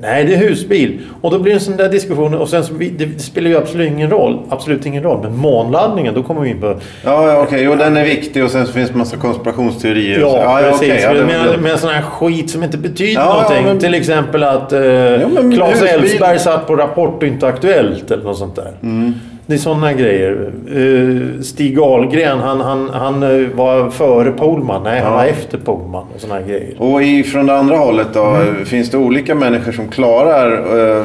Nej, 0.00 0.24
det 0.24 0.34
är 0.34 0.38
husbil. 0.38 0.98
Och 1.20 1.30
då 1.30 1.38
blir 1.38 1.52
det 1.52 1.56
en 1.56 1.60
sån 1.64 1.76
där 1.76 1.88
diskussion. 1.88 2.34
Och 2.34 2.48
sen 2.48 2.64
så, 2.64 2.72
det, 2.96 3.20
spelar 3.22 3.50
ju 3.50 3.56
absolut 3.56 3.88
ingen 3.92 4.10
roll. 4.10 4.38
Absolut 4.48 4.86
ingen 4.86 5.02
roll. 5.02 5.20
Men 5.22 5.36
månlandningen, 5.36 6.14
då 6.14 6.22
kommer 6.22 6.40
vi 6.40 6.50
in 6.50 6.60
på... 6.60 6.66
Ja, 7.04 7.32
ja 7.32 7.42
okej. 7.42 7.62
Jo, 7.62 7.74
den 7.74 7.96
är 7.96 8.04
viktig 8.04 8.44
och 8.44 8.50
sen 8.50 8.66
så 8.66 8.72
finns 8.72 8.90
det 8.90 8.96
massa 8.98 9.16
konspirationsteorier. 9.16 10.20
så. 10.20 10.26
Ja, 10.26 10.60
ja, 10.60 10.70
precis. 10.70 10.88
okej, 10.88 11.00
ja, 11.02 11.12
det- 11.14 11.24
med, 11.24 11.62
med 11.62 11.78
sån 11.80 11.90
här 11.90 12.02
skit 12.02 12.50
som 12.50 12.62
inte 12.62 12.78
betyder 12.78 13.12
Ja, 13.20 13.32
någonting. 13.32 13.64
men- 13.64 13.78
Till 13.78 13.94
exempel 13.94 14.42
att 14.44 14.72
eh, 14.72 14.80
men 14.80 15.52
Claes 15.56 15.82
Elfsberg 15.82 16.38
satt 16.38 16.66
på 16.66 16.76
Rapport 16.76 17.22
och 17.22 17.28
inte 17.28 17.46
Aktuellt 17.46 18.10
eller 18.10 18.24
något 18.24 18.38
sånt 18.38 18.56
där. 18.56 18.72
Mm. 18.82 19.14
Det 19.48 19.54
är 19.54 19.58
sådana 19.58 19.92
grejer. 19.92 20.52
Eh, 20.74 21.40
Stig 21.42 21.78
Ahlgren, 21.80 22.38
han, 22.38 22.60
han, 22.60 22.88
han 22.90 23.22
eh, 23.22 23.48
var 23.54 23.90
före 23.90 24.32
Polman. 24.32 24.82
Nej, 24.82 25.00
han 25.00 25.10
Ja. 25.12 25.16
var 25.18 25.24
efter 25.24 25.58
Polman 25.58 26.04
och 26.14 26.20
sådana 26.20 26.40
grejer. 26.42 26.74
Och 26.78 27.02
i, 27.02 27.22
från 27.22 27.46
det 27.46 27.56
andra 27.58 27.76
hållet 27.76 28.08
då, 28.14 28.24
Mm. 28.24 28.64
finns 28.64 28.90
det 28.90 28.98
olika 28.98 29.34
människor 29.34 29.72
som 29.72 29.88
klarar 29.88 30.52
eh, 30.98 31.04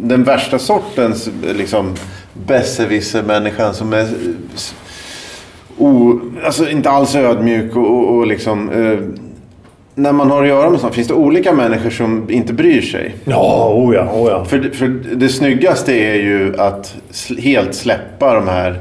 den 0.00 0.22
värsta 0.24 0.58
sortens 0.58 1.26
eh, 1.48 1.56
liksom, 1.56 1.94
besserwisser-människan 2.46 3.74
som 3.74 3.92
är 3.92 4.06
o, 5.78 6.20
alltså 6.44 6.68
inte 6.70 6.90
alls 6.90 7.14
ödmjuk 7.14 7.76
och, 7.76 7.90
och, 7.90 8.16
och 8.16 8.26
liksom... 8.26 8.70
Eh, 8.70 8.98
när 9.94 10.12
man 10.12 10.30
har 10.30 10.42
att 10.42 10.48
göra 10.48 10.70
med 10.70 10.80
sånt, 10.80 10.94
finns 10.94 11.08
det 11.08 11.14
olika 11.14 11.52
människor 11.52 11.90
som 11.90 12.30
inte 12.30 12.52
bryr 12.52 12.80
sig? 12.82 13.14
Ja, 13.24 13.72
oh 13.74 13.94
ja, 13.94 14.10
oh 14.14 14.30
ja. 14.30 14.44
För, 14.44 14.70
för 14.74 14.88
det 15.14 15.28
snyggaste 15.28 15.92
är 15.92 16.14
ju 16.14 16.54
att 16.58 16.94
helt 17.38 17.74
släppa 17.74 18.34
de 18.34 18.48
här 18.48 18.80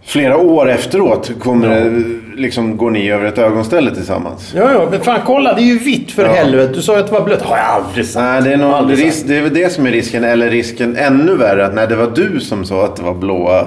flera 0.04 0.36
år 0.36 0.70
efteråt 0.70 1.30
kommer 1.40 1.68
det, 1.68 2.02
liksom, 2.40 2.76
går 2.76 2.90
ni 2.90 3.10
över 3.10 3.24
ett 3.26 3.38
ögonställe 3.38 3.94
tillsammans. 3.94 4.52
Ja, 4.56 4.72
ja, 4.72 4.88
men 4.90 5.00
fan 5.00 5.20
kolla, 5.26 5.54
det 5.54 5.62
är 5.62 5.64
ju 5.64 5.78
vitt 5.78 6.12
för 6.12 6.22
Ja. 6.24 6.32
helvete. 6.32 6.72
Du 6.74 6.82
sa 6.82 6.92
ju 6.94 7.00
att 7.00 7.06
det 7.06 7.12
var 7.12 7.24
blött. 7.24 7.42
har 7.42 7.56
jag 7.56 7.66
aldrig 7.66 8.06
sagt. 8.06 8.24
Nej, 8.24 8.42
det 8.42 8.52
är, 8.64 8.82
nog, 8.82 8.92
risk, 8.92 9.26
det 9.26 9.36
är 9.36 9.42
väl 9.42 9.54
det 9.54 9.72
som 9.72 9.86
är 9.86 9.90
risken. 9.90 10.24
Eller 10.24 10.50
risken 10.50 10.96
ännu 10.96 11.36
värre. 11.36 11.66
Att 11.66 11.74
nej, 11.74 11.86
det 11.88 11.96
var 11.96 12.10
du 12.14 12.40
som 12.40 12.64
sa 12.64 12.84
att 12.84 12.96
det 12.96 13.02
var 13.02 13.14
blåa. 13.14 13.66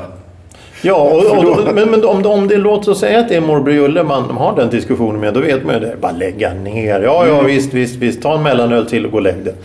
Ja, 0.85 0.95
och, 0.95 1.37
och, 1.37 1.75
men, 1.75 1.89
men 1.91 2.05
om, 2.05 2.25
om 2.25 2.47
det 2.47 2.57
låter 2.57 2.91
att 2.91 2.97
säga 2.97 3.19
att 3.19 3.29
det 3.29 3.35
är 3.35 3.41
morbror 3.41 3.75
Julle 3.75 4.03
man 4.03 4.23
har 4.23 4.55
den 4.55 4.69
diskussionen 4.69 5.21
med, 5.21 5.33
då 5.33 5.39
vet 5.39 5.65
man 5.65 5.75
ju 5.75 5.81
det. 5.81 5.95
Bara 6.01 6.11
lägga 6.11 6.53
ner. 6.53 7.01
Ja, 7.01 7.27
ja, 7.27 7.41
visst, 7.41 7.73
visst, 7.73 7.95
visst. 7.95 8.21
Ta 8.21 8.35
en 8.35 8.43
mellanöl 8.43 8.85
till 8.85 9.05
och 9.05 9.11
gå 9.11 9.17
och 9.17 9.23
lägg 9.23 9.45
det. 9.45 9.55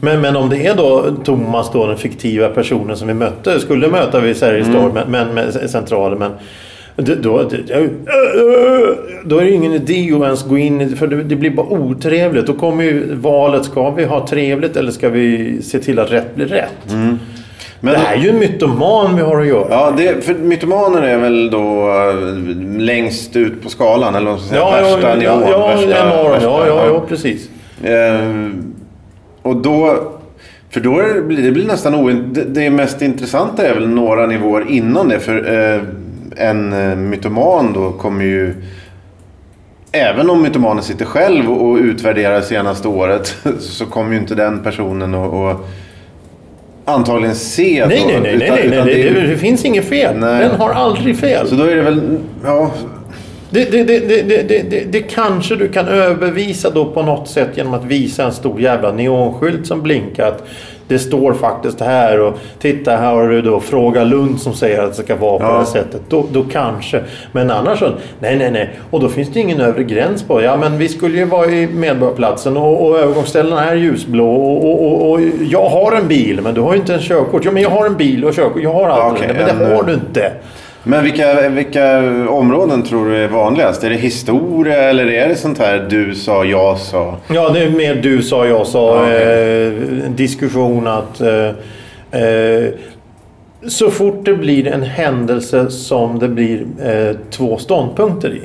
Men, 0.00 0.20
men 0.20 0.36
om 0.36 0.48
det 0.48 0.66
är 0.66 0.74
då 0.74 1.04
Thomas, 1.24 1.72
då, 1.72 1.86
den 1.86 1.96
fiktiva 1.96 2.48
personen 2.48 2.96
som 2.96 3.08
vi 3.08 3.14
mötte, 3.14 3.60
skulle 3.60 3.88
möta 3.88 4.20
vid 4.20 4.36
Sergels 4.36 4.72
torg, 4.72 4.92
men, 4.94 5.10
men 5.10 5.34
med 5.34 5.70
centralen. 5.70 6.18
Men 6.18 6.30
då, 7.22 7.42
det, 7.50 7.88
då 9.24 9.38
är 9.38 9.44
det 9.44 9.50
ingen 9.50 9.72
idé 9.72 10.12
att 10.14 10.22
ens 10.22 10.42
gå 10.42 10.58
in 10.58 10.96
för 10.96 11.06
det, 11.06 11.36
blir 11.36 11.50
bara 11.50 11.66
otrevligt. 11.66 12.46
Då 12.46 12.52
kommer 12.52 12.84
ju 12.84 13.14
valet, 13.14 13.64
ska 13.64 13.90
vi 13.90 14.04
ha 14.04 14.26
trevligt 14.26 14.76
eller 14.76 14.90
ska 14.90 15.08
vi 15.08 15.58
se 15.62 15.78
till 15.78 15.98
att 15.98 16.12
rätt 16.12 16.34
blir 16.34 16.46
rätt? 16.46 16.92
Men 17.84 17.94
det 17.94 18.00
är 18.00 18.16
ju 18.16 18.28
en 18.28 18.38
mytoman 18.38 19.16
vi 19.16 19.22
har 19.22 19.40
att 19.40 19.46
göra. 19.46 19.66
Ja, 19.70 19.94
det, 19.96 20.24
för 20.24 20.34
mytomaner 20.34 21.02
är 21.02 21.18
väl 21.18 21.50
då 21.50 21.88
eh, 21.90 22.14
längst 22.80 23.36
ut 23.36 23.62
på 23.62 23.68
skalan, 23.68 24.14
eller 24.14 24.30
vad 24.30 24.40
ska 24.40 24.48
säga. 24.48 24.60
ja, 24.60 24.76
ja, 24.80 24.96
värsta 24.96 25.08
ja, 25.22 25.36
nivån. 25.36 25.50
ja, 25.50 25.66
värsta, 25.66 26.06
dem. 26.16 26.32
värsta, 26.32 26.48
ja, 26.48 26.66
ja, 26.66 26.86
ja, 26.86 27.04
precis. 27.08 27.48
Eh, 27.82 28.48
och 29.42 29.56
då... 29.56 29.96
För 30.70 30.80
då 30.80 30.98
är 30.98 31.14
det, 31.14 31.22
blir- 31.22 31.42
det 31.42 31.50
blir 31.52 31.66
nästan 31.66 31.94
oint... 31.94 32.34
det, 32.34 32.44
det 32.44 32.70
mest 32.70 33.02
intressanta 33.02 33.66
är 33.66 33.74
väl 33.74 33.88
några 33.88 34.26
nivåer 34.26 34.64
innan 34.68 35.08
det. 35.08 35.20
För 35.20 35.54
eh, 35.54 35.82
en 36.48 36.72
eh, 36.72 36.96
mytoman 36.96 37.72
då 37.72 37.90
kommer 37.92 38.24
ju... 38.24 38.54
Även 39.92 40.30
om 40.30 40.42
mytomanen 40.42 40.82
sitter 40.82 41.04
själv 41.04 41.52
och 41.52 41.76
utvärderar 41.76 42.40
senaste 42.40 42.88
året 42.88 43.36
så 43.60 43.86
kommer 43.86 44.12
ju 44.12 44.18
inte 44.18 44.34
den 44.34 44.58
personen 44.58 45.14
att 45.14 45.56
antagligen 46.84 47.34
se... 47.34 47.84
Nej, 47.88 48.00
då, 48.02 48.08
nej, 48.08 48.20
nej, 48.22 48.36
nej, 48.38 48.46
utan- 48.46 48.56
nej, 48.56 48.66
utan 48.66 48.86
nej, 48.86 49.02
det 49.02 49.20
det, 49.20 49.26
det 49.26 49.36
finns 49.36 49.64
inget 49.64 49.84
fel. 49.84 50.16
Nej. 50.16 50.40
Den 50.48 50.60
har 50.60 50.70
aldrig 50.70 51.16
fel. 51.18 51.48
Så 51.48 51.54
då 51.54 51.64
är 51.64 51.76
det 51.76 51.82
väl... 51.82 52.00
Ja, 52.44 52.70
Det, 53.50 53.70
det, 53.70 53.84
det, 53.84 53.98
det, 53.98 54.22
det, 54.22 54.42
det, 54.48 54.70
det, 54.70 54.84
det 54.92 55.00
kanske 55.00 55.56
du 55.56 55.68
kan 55.68 55.88
överbevisa 55.88 56.70
då 56.70 56.84
på 56.84 57.02
något 57.02 57.28
sätt 57.28 57.48
genom 57.54 57.74
att 57.74 57.84
visa 57.84 58.24
en 58.24 58.32
stor 58.32 58.60
jävla 58.60 58.92
neonskylt 58.92 59.66
som 59.66 59.82
blinkar. 59.82 60.26
Att 60.28 60.44
det 60.92 60.98
står 60.98 61.32
faktiskt 61.32 61.80
här 61.80 62.20
och 62.20 62.38
titta 62.58 62.90
här 62.96 63.14
har 63.14 63.28
du 63.28 63.42
då 63.42 63.60
Fråga 63.60 64.04
Lund 64.04 64.40
som 64.40 64.54
säger 64.54 64.82
att 64.82 64.96
det 64.96 65.02
ska 65.02 65.16
vara 65.16 65.38
på 65.38 65.44
Ja. 65.44 65.50
det 65.52 65.58
här 65.58 65.64
sättet. 65.64 66.00
Då, 66.08 66.24
då 66.32 66.44
kanske. 66.52 67.00
Men 67.32 67.50
annars 67.50 67.78
så, 67.78 67.92
nej 68.20 68.36
nej 68.36 68.50
nej. 68.50 68.70
Och 68.90 69.00
då 69.00 69.08
finns 69.08 69.28
det 69.32 69.40
ingen 69.40 69.60
övre 69.60 69.84
gräns 69.84 70.22
på. 70.22 70.42
Ja 70.42 70.56
men 70.56 70.78
vi 70.78 70.88
skulle 70.88 71.18
ju 71.18 71.24
vara 71.24 71.46
i 71.46 71.66
Medborgarplatsen 71.66 72.56
och, 72.56 72.86
och 72.88 72.98
övergångsställena 72.98 73.70
är 73.70 73.74
ljusblå 73.74 74.34
och, 74.34 74.64
och, 74.70 74.86
och, 74.86 75.10
och 75.10 75.20
jag 75.50 75.68
har 75.68 75.92
en 75.92 76.08
bil 76.08 76.40
men 76.42 76.54
du 76.54 76.60
har 76.60 76.72
ju 76.72 76.78
inte 76.80 76.94
en 76.94 77.00
körkort. 77.00 77.44
Ja 77.44 77.50
men 77.50 77.62
jag 77.62 77.70
har 77.70 77.86
en 77.86 77.96
bil 77.96 78.24
och 78.24 78.34
körkort. 78.34 78.62
Jag 78.62 78.72
har 78.72 78.88
allt 78.88 79.20
det 79.20 79.26
där, 79.26 79.34
men 79.34 79.58
det 79.58 79.74
har 79.74 79.82
eh, 79.82 79.86
du 79.86 79.92
inte. 79.92 80.32
Men 80.84 81.04
vilka, 81.04 81.48
vilka 81.48 81.98
områden 82.28 82.82
tror 82.82 83.08
du 83.10 83.16
är 83.16 83.28
vanligast? 83.28 83.84
Är 83.84 83.90
det 83.90 83.96
historia 83.96 84.76
eller 84.82 85.06
är 85.06 85.28
det 85.28 85.36
sånt 85.36 85.58
här 85.58 85.86
du 85.90 86.14
sa, 86.14 86.44
jag 86.44 86.78
sa? 86.78 87.16
Ja, 87.28 87.48
det 87.48 87.60
är 87.60 87.70
mer 87.70 87.94
du 87.94 88.22
sa, 88.22 88.46
jag 88.46 88.66
sa. 88.66 88.96
Ja, 88.96 89.02
okej. 89.02 89.66
eh, 89.66 90.10
diskussion 90.10 90.86
att... 90.86 91.20
Eh, 91.20 92.20
eh, 92.22 92.68
så 93.66 93.90
fort 93.90 94.24
det 94.24 94.34
blir 94.34 94.66
en 94.66 94.82
händelse 94.82 95.70
som 95.70 96.18
det 96.18 96.28
blir 96.28 96.66
eh, 96.84 97.16
två 97.30 97.58
ståndpunkter 97.58 98.30
i. 98.34 98.40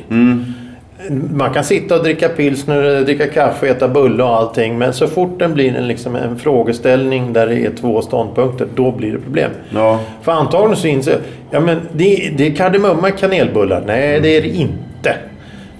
Man 1.34 1.54
kan 1.54 1.63
sitta 1.63 1.96
och 1.96 2.04
dricka 2.04 2.30
pilsner, 2.30 3.01
dricka 3.01 3.27
kaffe, 3.27 3.68
äta 3.68 3.88
bulle 3.88 4.24
och 4.24 4.30
allting. 4.30 4.77
Men 4.77 4.94
så 4.94 5.08
fort 5.08 5.39
det 5.39 5.48
blir 5.48 5.75
en, 5.75 5.88
liksom, 5.88 6.16
en 6.16 6.39
frågeställning 6.39 7.34
där 7.34 7.48
det 7.48 7.56
är 7.66 7.72
två 7.72 8.01
ståndpunkter, 8.01 8.68
då 8.75 8.92
blir 8.92 9.12
det 9.12 9.20
problem. 9.20 9.51
Ja. 9.70 10.00
För 10.22 10.32
antagligen 10.32 10.75
så 10.75 10.88
inser 10.88 11.12
jag, 11.12 11.22
ja 11.51 11.60
men 11.60 11.80
det, 11.92 12.34
det 12.38 12.48
är 12.48 12.56
kardemumma 12.56 13.10
i 13.10 13.12
kanelbullar. 13.12 13.84
Nej, 13.86 14.20
det 14.22 14.38
är 14.38 14.42
det 14.42 14.48
inte. 14.48 14.87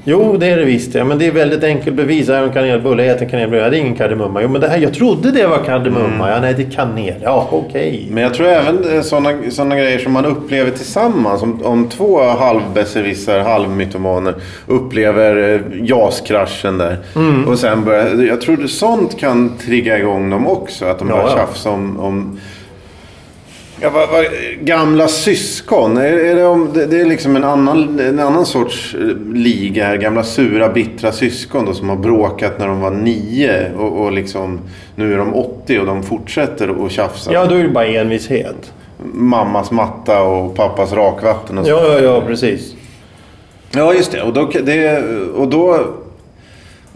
Jo, 0.09 0.37
det 0.37 0.47
är 0.47 0.57
det 0.57 0.65
visst. 0.65 0.95
Ja, 0.95 1.03
men 1.03 1.19
det 1.19 1.27
är 1.27 1.31
väldigt 1.31 1.63
enkelt 1.63 1.95
bevis. 1.95 2.27
Jag 2.27 2.43
en 2.43 2.53
kanelbulle, 2.53 3.05
jag 3.05 3.15
äter 3.15 3.25
kanelbulle. 3.29 3.61
Ja, 3.61 3.69
det 3.69 3.77
är 3.77 3.79
ingen 3.79 3.95
kardemumma. 3.95 4.41
Jo, 4.41 4.49
men 4.49 4.61
det 4.61 4.67
här, 4.67 4.77
jag 4.77 4.93
trodde 4.93 5.31
det 5.31 5.47
var 5.47 5.57
kardemumma. 5.57 6.29
Ja, 6.29 6.39
nej, 6.41 6.53
det 6.53 6.63
är 6.63 6.71
kanel. 6.71 7.13
Ja, 7.23 7.47
okej. 7.51 8.07
Men 8.11 8.23
jag 8.23 8.33
tror 8.33 8.47
även 8.47 9.03
sådana 9.03 9.33
såna 9.49 9.75
grejer 9.75 9.99
som 9.99 10.11
man 10.13 10.25
upplever 10.25 10.71
tillsammans. 10.71 11.43
Om, 11.43 11.65
om 11.65 11.87
två 11.89 12.21
halvbesserwissrar, 12.23 13.39
halvmytomaner 13.39 14.33
upplever 14.67 15.53
eh, 15.53 15.85
JAS-kraschen 15.85 16.77
där. 16.77 16.97
Mm. 17.15 17.47
Och 17.47 17.59
sen 17.59 17.83
börjar... 17.85 18.23
Jag 18.23 18.41
tror 18.41 18.67
sånt 18.67 19.19
kan 19.19 19.57
trigga 19.57 19.99
igång 19.99 20.29
dem 20.29 20.47
också. 20.47 20.85
Att 20.85 20.99
de 20.99 21.09
Ja, 21.09 21.15
börjar 21.15 21.29
ja. 21.29 21.35
tjafsa 21.37 21.69
om... 21.69 21.99
om 21.99 22.39
Ja, 23.81 23.89
vad, 23.89 24.10
vad, 24.10 24.25
gamla 24.60 25.07
syskon, 25.07 25.98
är, 25.98 26.13
är 26.13 26.36
det, 26.36 26.46
om, 26.46 26.69
det, 26.74 26.86
det 26.86 27.01
är 27.01 27.05
liksom 27.05 27.36
en 27.36 27.43
annan, 27.43 28.00
en 28.00 28.19
annan 28.19 28.46
sorts 28.46 28.96
eh, 28.96 29.34
liga 29.34 29.86
här. 29.86 29.98
Gamla 29.98 30.24
sura, 30.24 30.69
bittra 30.69 31.12
syskon 31.12 31.65
då, 31.65 31.74
som 31.74 31.89
har 31.89 31.96
bråkat 31.96 32.60
när 32.60 32.67
de 32.67 32.79
var 32.79 32.91
nio. 32.91 33.72
Och, 33.77 34.01
och 34.01 34.12
liksom, 34.12 34.60
nu 34.96 35.13
är 35.13 35.17
de 35.17 35.34
80 35.34 35.79
och 35.79 35.86
de 35.86 36.03
fortsätter 36.03 36.86
att 36.86 36.91
tjafsa 36.91 37.34
Ja, 37.34 37.46
då 37.46 37.55
är 37.55 37.63
det 37.63 37.69
bara 37.69 37.88
envishet. 37.88 38.74
mammas 39.13 39.72
matta 39.72 40.22
och 40.22 40.55
pappas 40.55 40.93
rakvatten 40.93 41.57
och 41.57 41.65
så. 41.65 41.72
Ja, 41.72 41.88
ja, 41.88 42.00
ja, 42.00 42.22
precis. 42.22 42.74
Ja, 43.72 43.93
just 43.93 44.12
det. 44.12 44.22
Och 44.22 44.34
då... 44.34 44.50
Det, 44.63 45.03
och 45.36 45.48
då 45.48 45.88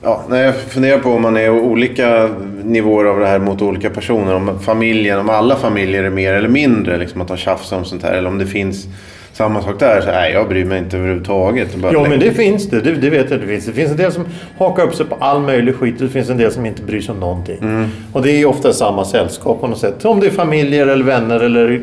ja, 0.01 0.23
när 0.29 0.43
jag 0.43 0.55
funderar 0.55 0.99
på 0.99 1.09
om 1.09 1.21
man 1.21 1.37
är 1.37 1.49
olika 1.49 2.29
nivåer 2.63 3.05
av 3.05 3.19
det 3.19 3.27
här 3.27 3.39
mot 3.39 3.61
olika 3.61 3.89
personer. 3.89 4.35
Om 4.35 4.59
familjen, 4.59 5.19
om 5.19 5.29
alla 5.29 5.55
familjer 5.55 6.03
är 6.03 6.09
mer 6.09 6.33
eller 6.33 6.49
mindre. 6.49 6.97
Liksom 6.97 7.21
att 7.21 7.27
de 7.27 7.37
tjafsar 7.37 7.77
om 7.77 7.85
sånt 7.85 8.03
här. 8.03 8.13
Eller 8.13 8.29
om 8.29 8.37
det 8.37 8.45
finns 8.45 8.87
samma 9.33 9.61
sak 9.61 9.79
där. 9.79 10.01
Så 10.01 10.07
nej, 10.07 10.33
jag 10.33 10.49
bryr 10.49 10.65
mig 10.65 10.77
inte 10.77 10.97
överhuvudtaget. 10.97 11.75
Bara 11.75 11.93
Ja, 11.93 12.05
men 12.09 12.19
det 12.19 12.31
finns 12.31 12.69
det. 12.69 12.81
det. 12.81 12.91
Det 12.91 13.09
vet 13.09 13.31
jag 13.31 13.39
det 13.39 13.47
finns. 13.47 13.65
Det 13.65 13.71
finns 13.71 13.91
en 13.91 13.97
del 13.97 14.11
som 14.11 14.25
hakar 14.57 14.83
upp 14.83 14.95
sig 14.95 15.05
på 15.05 15.15
all 15.19 15.41
möjlig 15.41 15.75
skit. 15.75 15.95
Det 15.99 16.09
finns 16.09 16.29
en 16.29 16.37
del 16.37 16.51
som 16.51 16.65
inte 16.65 16.81
bryr 16.81 17.01
sig 17.01 17.13
om 17.13 17.19
någonting. 17.19 17.57
Mm. 17.61 17.87
Och 18.13 18.21
det 18.21 18.31
är 18.31 18.45
ofta 18.45 18.73
samma 18.73 19.05
sällskap 19.05 19.61
på 19.61 19.67
något 19.67 19.79
sätt. 19.79 20.05
Om 20.05 20.19
det 20.19 20.27
är 20.27 20.31
familjer 20.31 20.87
eller 20.87 21.05
vänner 21.05 21.39
eller 21.39 21.81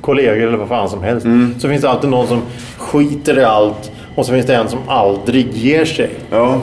kollegor 0.00 0.46
eller 0.46 0.58
vad 0.58 0.68
fan 0.68 0.88
som 0.88 1.02
helst. 1.02 1.26
Mm. 1.26 1.54
Så 1.58 1.68
finns 1.68 1.82
det 1.82 1.90
alltid 1.90 2.10
någon 2.10 2.26
som 2.26 2.42
skiter 2.78 3.38
i 3.38 3.44
allt. 3.44 3.90
Och 4.14 4.26
så 4.26 4.32
finns 4.32 4.46
det 4.46 4.54
en 4.54 4.68
som 4.68 4.78
aldrig 4.86 5.52
ger 5.52 5.84
sig. 5.84 6.10
Ja. 6.30 6.60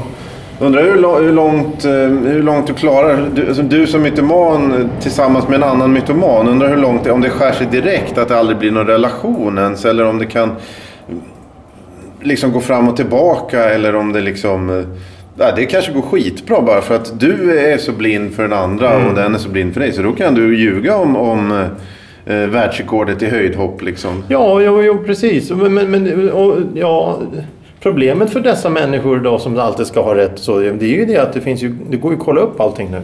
Undrar 0.59 0.83
hur, 0.83 1.24
hur, 1.24 1.31
långt, 1.33 1.85
eh, 1.85 1.91
hur 2.31 2.43
långt 2.43 2.67
du 2.67 2.74
klarar, 2.74 3.29
du, 3.35 3.47
alltså 3.47 3.62
du 3.63 3.88
som 3.88 4.01
mytoman 4.01 4.74
eh, 4.74 5.01
tillsammans 5.01 5.47
med 5.47 5.55
en 5.55 5.63
annan 5.63 5.93
mytoman. 5.93 6.47
Undrar 6.47 6.69
hur 6.69 6.77
långt, 6.77 7.03
det- 7.03 7.12
om 7.12 7.21
det 7.21 7.29
skär 7.29 7.51
sig 7.51 7.67
direkt, 7.71 8.17
att 8.17 8.27
det 8.27 8.38
aldrig 8.39 8.57
blir 8.59 8.71
någon 8.71 8.88
relation 8.88 9.57
ens. 9.57 9.85
Eller 9.85 10.05
om 10.05 10.17
det 10.17 10.25
kan 10.25 10.51
liksom 12.21 12.51
gå 12.51 12.59
fram 12.59 12.88
och 12.88 12.95
tillbaka. 12.95 13.63
Eller 13.69 13.95
om 13.95 14.13
det 14.13 14.21
liksom, 14.21 14.69
eh, 14.69 14.85
ja, 15.38 15.45
det 15.55 15.65
kanske 15.65 15.91
går 15.91 16.01
skitbra 16.01 16.62
bara 16.62 16.81
för 16.81 16.95
att 16.95 17.19
du 17.19 17.59
är 17.59 17.77
så 17.77 17.91
blind 17.91 18.33
för 18.33 18.43
den 18.43 18.53
andra 18.53 19.07
och 19.07 19.13
den 19.15 19.35
är 19.35 19.39
så 19.39 19.50
blind 19.50 19.74
för 19.74 19.81
dig. 19.81 19.91
Så 19.93 20.01
då 20.01 20.12
kan 20.12 20.33
du 20.35 20.57
ljuga 20.57 20.95
om, 20.97 21.15
om 21.15 21.51
eh, 22.25 22.35
eh, 22.41 22.47
världsrekordet 22.50 23.21
i 23.21 23.25
höjdhopp 23.25 23.81
liksom. 23.81 24.24
Ja, 24.27 24.62
jo, 24.62 24.81
jo 24.83 24.97
precis. 25.05 25.51
Men, 25.51 25.74
men, 25.74 25.91
men 25.91 26.31
och, 26.31 26.55
ja, 26.74 27.19
problemet 27.85 28.29
för 28.29 28.39
dessa 28.39 28.69
människor 28.69 29.19
då 29.19 29.39
som 29.39 29.59
alltid 29.59 29.87
ska 29.87 30.01
ha 30.01 30.15
rätt 30.15 30.39
så, 30.39 30.59
det 30.59 30.67
är 30.67 30.83
ju 30.83 31.05
det 31.05 31.17
att 31.17 31.33
det 31.33 31.41
finns 31.41 31.63
ju, 31.63 31.75
det 31.89 31.97
går 31.97 32.11
ju 32.11 32.17
att 32.17 32.25
kolla 32.25 32.41
upp 32.41 32.59
allting 32.59 32.91
nu. 32.91 33.01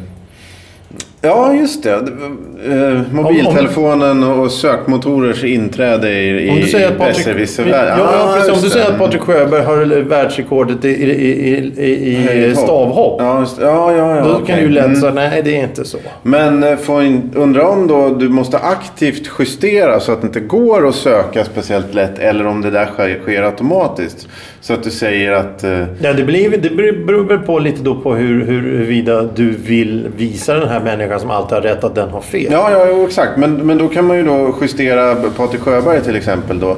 Ja, 1.24 1.54
just 1.54 1.84
det. 1.84 1.94
Eh, 1.94 3.02
mobiltelefonen 3.12 4.24
och 4.24 4.52
sökmotorers 4.52 5.44
inträde 5.44 6.12
i, 6.12 6.48
i 6.60 6.62
besserwisservärlden. 7.00 7.98
ja, 8.00 8.10
Ah, 8.14 8.34
precis. 8.36 8.54
Om 8.54 8.62
du 8.62 8.70
säger 8.70 8.88
att 8.92 8.98
Patrik 8.98 9.22
Sjöberg 9.22 9.64
har 9.64 10.02
världsrekordet 10.02 10.86
i, 10.86 10.90
i, 10.90 11.74
i, 11.78 12.46
i, 12.46 12.56
stavhopp. 12.56 13.22
Ja, 13.22 13.40
just, 13.40 13.58
ja, 13.62 13.96
ja, 13.98 14.16
ja. 14.16 14.24
Då 14.24 14.32
okej. 14.34 14.46
kan 14.48 14.56
du 14.58 14.62
ju 14.64 14.70
lätt 14.70 14.86
Mm. 14.86 14.96
säga, 15.02 15.14
nej 15.14 15.42
det 15.46 15.58
är 15.60 15.64
inte 15.64 15.86
så. 15.86 15.98
Men 16.24 16.64
eh, 16.64 16.78
får 16.78 17.04
in, 17.04 17.32
undra 17.36 17.68
om 17.68 17.88
då 17.88 18.10
du 18.10 18.30
måste 18.30 18.58
aktivt 18.58 19.30
justera 19.40 20.00
så 20.00 20.12
att 20.12 20.22
det 20.22 20.28
inte 20.28 20.40
går 20.40 20.88
att 20.88 20.96
söka 20.96 21.46
speciellt 21.46 21.94
lätt. 21.94 22.20
Eller 22.20 22.48
om 22.48 22.62
det 22.62 22.70
där 22.72 22.86
sker, 22.86 23.20
sker 23.24 23.44
automatiskt. 23.44 24.28
Så 24.62 24.74
att 24.74 24.84
du 24.84 24.90
säger 24.92 25.32
att... 25.32 25.64
eh, 25.64 25.84
Ja, 26.02 26.14
det, 26.14 26.24
blir, 26.24 26.50
det 26.58 26.70
beror 27.06 27.24
väl 27.24 27.38
på 27.40 27.60
lite 27.60 27.82
då 27.84 27.96
på 27.96 28.16
hur, 28.16 28.46
hur, 28.46 28.62
huruvida 28.62 29.22
du 29.24 29.50
vill 29.52 30.08
visa 30.18 30.54
den 30.54 30.70
här 30.70 30.80
människan 30.80 31.11
som 31.20 31.32
alltid 31.32 31.54
har 31.56 31.62
rätt 31.62 31.84
att 31.84 31.96
den 31.96 32.10
har 32.10 32.22
fel. 32.22 32.48
Ja, 32.52 32.72
ja, 32.72 32.86
jo, 32.90 33.06
exakt. 33.08 33.38
Men, 33.38 33.54
men 33.56 33.78
då 33.78 33.88
kan 33.88 34.06
man 34.08 34.18
ju 34.18 34.24
då 34.24 34.56
justera 34.62 35.16
Patrik 35.38 35.62
Sjöberg 35.62 36.02
till 36.02 36.16
exempel 36.16 36.60
då. 36.60 36.76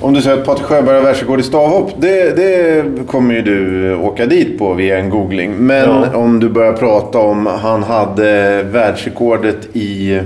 Om 0.00 0.14
du 0.14 0.22
säger 0.22 0.36
att 0.38 0.44
Patrik 0.46 0.66
Sjöberg 0.66 0.96
har 0.96 1.02
världsrekord 1.02 1.40
i 1.40 1.42
stavhopp. 1.42 1.90
Det, 1.98 2.36
det 2.36 2.84
kommer 3.06 3.34
ju 3.34 3.42
du 3.42 3.94
åka 3.96 4.26
dit 4.26 4.58
på 4.58 4.74
via 4.74 4.98
en 4.98 5.10
googling. 5.10 5.52
Men 5.56 5.88
Ja. 5.90 6.16
om 6.16 6.40
du 6.40 6.48
börjar 6.48 6.72
prata 6.72 7.18
om 7.18 7.46
han 7.46 7.82
hade 7.82 8.62
världsrekordet 8.62 9.68
i 9.72 10.20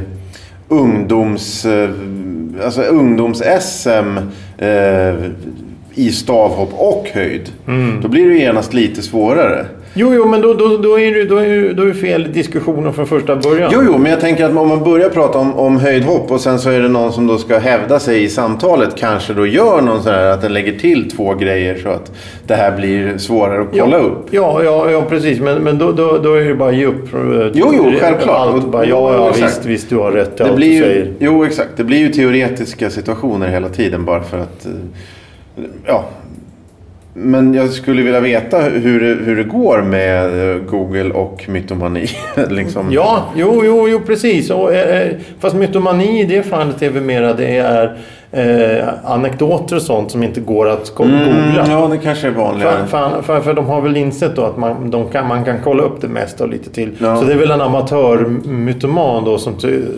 ungdoms... 0.69 1.65
eh, 1.67 1.89
Alltså 2.65 2.83
ungdoms-SM 2.83 4.19
eh, 4.59 5.15
i 5.95 6.11
stavhopp 6.13 6.71
och 6.73 7.09
höjd. 7.13 7.53
Mm. 7.69 8.01
Då 8.03 8.09
blir 8.09 8.29
det 8.29 8.35
genast 8.39 8.75
lite 8.75 9.03
svårare. 9.03 9.67
Jo, 9.99 10.15
jo, 10.15 10.27
men 10.29 10.41
då, 10.41 10.55
då, 10.55 10.77
då, 10.77 11.01
är 11.01 11.15
det, 11.15 11.25
då, 11.25 11.37
är 11.37 11.73
då 11.75 11.83
är 11.83 11.93
fel 11.93 12.33
diskussionen 12.33 12.93
från 12.93 13.07
första 13.07 13.37
början. 13.37 13.71
Jo, 13.75 13.81
jo, 13.87 13.99
men 13.99 14.11
jag 14.11 14.21
tänker 14.21 14.45
att 14.45 14.57
om 14.57 14.69
man 14.69 14.85
börjar 14.85 15.09
prata 15.09 15.39
om, 15.39 15.55
om 15.55 15.77
höjdhopp 15.79 16.31
och 16.31 16.41
sen 16.41 16.59
så 16.59 16.71
är 16.71 16.81
det 16.81 16.89
någon 16.89 17.13
som 17.13 17.27
då 17.27 17.39
ska 17.39 17.59
hävda 17.59 17.99
sig 18.01 18.23
i 18.25 18.29
samtalet. 18.29 18.97
Kanske 18.97 19.33
då 19.35 19.47
gör 19.47 19.81
någon 19.83 20.03
sån 20.03 20.13
här 20.13 20.25
att 20.27 20.43
den 20.43 20.53
lägger 20.53 20.79
till 20.79 21.11
två 21.11 21.35
grejer 21.35 21.79
så 21.83 21.89
att 21.89 22.13
det 22.47 22.55
här 22.55 22.77
blir 22.77 23.19
svårare 23.19 23.63
att 23.63 23.69
kolla 23.71 23.99
ja, 23.99 24.05
upp. 24.05 24.27
Ja, 24.31 24.63
ja, 24.65 24.91
ja 24.91 25.03
precis. 25.09 25.41
Men, 25.41 25.59
men 25.63 25.79
då, 25.79 25.93
då, 25.93 26.19
då 26.19 26.35
är 26.35 26.45
det 26.45 26.55
bara 26.55 26.73
ge 26.73 26.87
upp. 26.87 27.05
Jo, 27.55 27.73
jo, 27.77 27.93
självklart. 28.01 28.37
Allt 28.55 28.67
bara, 28.73 28.85
ja, 28.87 29.15
ja, 29.15 29.31
exakt. 29.31 29.47
visst, 29.53 29.65
visst, 29.67 29.91
du 29.91 29.97
har 29.97 30.13
rätt 30.13 30.37
Det 30.37 30.45
allt 30.45 30.57
blir 30.57 30.69
du 30.69 30.75
ju, 30.75 30.83
säger. 30.83 31.13
jo, 31.19 31.45
exakt. 31.45 31.71
Det 31.77 31.85
blir 31.85 31.99
ju 31.99 32.09
teoretiska 32.09 32.91
situationer 32.91 33.49
hela 33.49 33.69
tiden 33.69 34.05
bara 34.05 34.23
för 34.23 34.39
att... 34.39 34.67
eh, 34.67 34.73
Ja. 35.87 36.05
Men 37.19 37.55
jag 37.55 37.71
skulle 37.71 38.03
vilja 38.03 38.21
veta 38.21 38.61
hur 38.61 39.01
det, 39.01 39.25
hur 39.25 39.37
det 39.37 39.45
går 39.45 39.83
med 39.83 40.51
eh, 40.51 40.57
Google 40.57 41.11
och 41.11 41.45
mytomani. 41.49 42.07
liksom. 42.51 42.93
Ja, 42.93 43.33
jo, 43.37 43.63
jo, 43.65 43.89
jo 43.89 44.01
precis. 44.01 44.51
Och, 44.51 44.75
eh, 44.75 45.03
eh, 45.03 45.13
fast 45.41 45.57
mytomani 45.57 46.21
i 46.21 46.25
det 46.25 46.43
fallet 46.43 46.83
är 46.83 46.91
väl 46.91 47.03
mera 47.03 47.33
det 47.33 47.57
är 47.57 47.97
eh, 48.33 48.89
anekdoter 49.05 49.77
och 49.77 49.83
sånt 49.83 50.11
som 50.11 50.23
inte 50.23 50.41
går 50.41 50.69
att 50.69 50.95
go- 50.95 51.05
googla. 51.05 51.63
Mm, 51.65 51.71
ja, 51.71 51.89
det 51.91 51.99
kanske 51.99 52.27
är 52.27 52.31
vanligare. 52.31 52.87
För, 52.87 53.09
för, 53.09 53.23
för, 53.23 53.41
för 53.41 53.55
de 53.55 53.67
har 53.67 53.81
väl 53.81 53.97
insett 53.97 54.37
då 54.37 54.43
att 54.45 54.57
man, 54.57 54.91
de 54.91 55.09
kan, 55.09 55.27
man 55.29 55.45
kan 55.45 55.57
kolla 55.65 55.83
upp 55.83 56.01
det 56.01 56.09
mesta 56.09 56.45
och 56.45 56.51
lite 56.51 56.71
till. 56.71 56.91
Ja. 56.99 57.17
Så 57.17 57.25
det 57.25 57.33
är 57.33 57.37
väl 57.37 57.51
en 57.51 57.61
amatörmytoman 57.61 59.25
då 59.25 59.39
som 59.39 59.55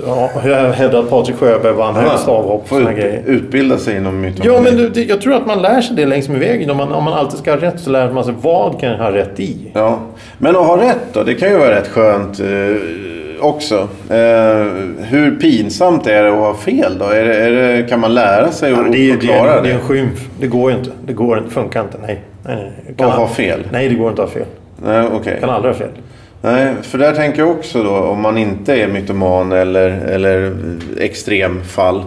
ja, 0.07 0.31
hävdar 0.73 0.99
att 1.01 1.11
Patrik 1.11 1.37
Sjöberg 1.37 1.73
vann 1.73 1.95
högst 1.95 2.29
avhopp 2.29 2.63
och 2.63 2.69
Få 2.69 2.75
såna 2.75 2.91
ut, 2.91 2.97
grejer. 2.97 3.23
utbilda 3.27 3.79
sig 3.79 3.97
inom 3.97 4.21
mytomani. 4.21 4.55
Ja, 4.55 4.61
men 4.63 4.77
du, 4.77 4.89
det, 4.89 5.05
jag 5.05 5.21
tror 5.21 5.35
att 5.35 5.47
man 5.47 5.63
lär 5.63 5.81
sig 5.81 5.97
det 5.97 6.07
längs 6.07 6.29
med 6.29 6.41
vägen. 6.41 6.71
Om 6.71 6.77
man, 6.77 6.93
om 6.93 7.05
man 7.05 7.15
alltid 7.15 7.39
ska 7.39 7.51
ha 7.51 7.61
rätt 7.61 7.81
så 7.81 7.91
lär 7.91 8.11
man 8.13 8.25
sig 8.25 8.35
vad 8.43 8.81
kan 8.81 8.89
jag 8.91 8.99
ha 8.99 9.13
rätt 9.13 9.41
i. 9.41 9.57
Ja. 9.73 9.99
Men 10.39 10.57
att 10.57 10.67
ha 10.67 10.77
rätt 10.83 10.99
då, 11.13 11.23
det 11.23 11.35
kan 11.35 11.49
ju 11.51 11.59
vara 11.59 11.71
rätt 11.71 11.89
skönt 11.89 12.41
eh, 12.41 12.47
också. 13.41 13.89
Eh, 14.11 14.67
hur 14.99 15.37
pinsamt 15.41 16.07
är 16.07 16.23
det 16.23 16.29
att 16.29 16.39
ha 16.39 16.55
fel 16.55 16.99
då? 16.99 17.05
Är 17.05 17.25
det, 17.25 17.35
är 17.35 17.51
det, 17.51 17.89
kan 17.89 18.01
man 18.01 18.15
lära 18.15 18.53
sig 18.53 18.71
Ja, 18.71 18.81
att 18.81 18.93
det, 18.93 19.11
är, 19.11 19.15
att 19.15 19.21
det, 19.21 19.61
det 19.63 19.71
är 19.71 19.75
en 19.75 19.81
skymf. 19.81 20.29
Det 20.41 20.47
går 20.47 20.71
ju 20.71 20.79
inte. 20.79 20.91
Det 21.07 21.13
går 21.13 21.39
inte. 21.39 21.51
funkar 21.51 21.81
inte. 21.81 21.99
Nej. 22.03 22.23
nej, 22.45 22.73
nej. 22.87 22.95
Kan 22.97 23.11
ha 23.11 23.29
fel? 23.29 23.61
Nej, 23.73 23.89
det 23.89 23.95
går 23.95 24.11
inte 24.11 24.23
att 24.23 24.29
ha 24.29 24.35
fel. 24.35 24.47
Nej. 24.85 25.07
Jag 25.25 25.41
kan 25.41 25.51
aldrig 25.51 25.75
ha 25.75 25.79
fel. 25.79 25.91
Nej, 26.41 26.75
för 26.83 26.99
där 26.99 27.13
tänker 27.13 27.39
jag 27.39 27.51
också 27.51 27.83
då 27.83 27.97
om 27.97 28.21
man 28.21 28.39
inte 28.39 28.83
är 28.83 28.89
mytoman 28.89 29.53
eller, 29.53 29.91
eller 29.91 30.57
extremfall. 31.01 32.05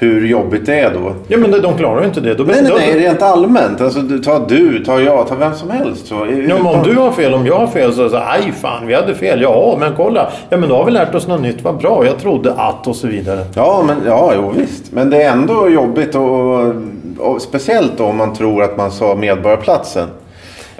Hur 0.00 0.26
jobbigt 0.26 0.66
det 0.66 0.80
är 0.80 0.94
då. 0.94 1.12
Ja, 1.28 1.38
men 1.38 1.50
de, 1.50 1.78
klarar 1.78 2.00
ju 2.00 2.06
inte 2.06 2.20
det. 2.20 2.44
Nej, 2.44 2.62
nej, 2.62 2.72
nej, 2.76 2.98
rent 2.98 3.22
allmänt. 3.22 3.80
Alltså, 3.80 4.00
ta 4.24 4.38
du, 4.48 4.84
ta 4.84 5.00
jag, 5.00 5.28
ta 5.28 5.34
vem 5.34 5.54
som 5.54 5.70
helst. 5.70 6.06
Så. 6.06 6.14
Ja, 6.14 6.54
men 6.56 6.66
om 6.66 6.82
du 6.82 6.94
har 6.94 7.12
fel, 7.12 7.34
om 7.34 7.46
jag 7.46 7.58
har 7.58 7.66
fel 7.66 7.92
så 7.92 8.08
säger 8.08 8.24
aj 8.30 8.52
fan, 8.52 8.86
vi 8.86 8.94
hade 8.94 9.14
fel. 9.14 9.42
Ja, 9.42 9.76
men 9.80 9.94
kolla. 9.96 10.28
Ja, 10.48 10.56
men 10.56 10.68
då 10.68 10.76
har 10.76 10.84
vi 10.84 10.90
lärt 10.90 11.14
oss 11.14 11.26
något 11.26 11.40
nytt. 11.40 11.62
Vad 11.62 11.76
bra. 11.76 12.06
Jag 12.06 12.18
trodde 12.18 12.52
att 12.52 12.86
och 12.86 12.96
så 12.96 13.06
vidare. 13.06 13.44
Ja, 13.54 13.84
men, 13.86 13.96
ja, 14.06 14.32
jo, 14.36 14.52
visst. 14.56 14.92
Men 14.92 15.10
det 15.10 15.22
är 15.22 15.32
ändå 15.32 15.68
jobbigt 15.68 16.14
och, 16.14 16.74
och 17.18 17.42
speciellt 17.42 17.92
då 17.96 18.04
om 18.04 18.16
man 18.16 18.34
tror 18.34 18.62
att 18.62 18.76
man 18.76 18.90
sa 18.90 19.14
Medborgarplatsen. 19.14 20.08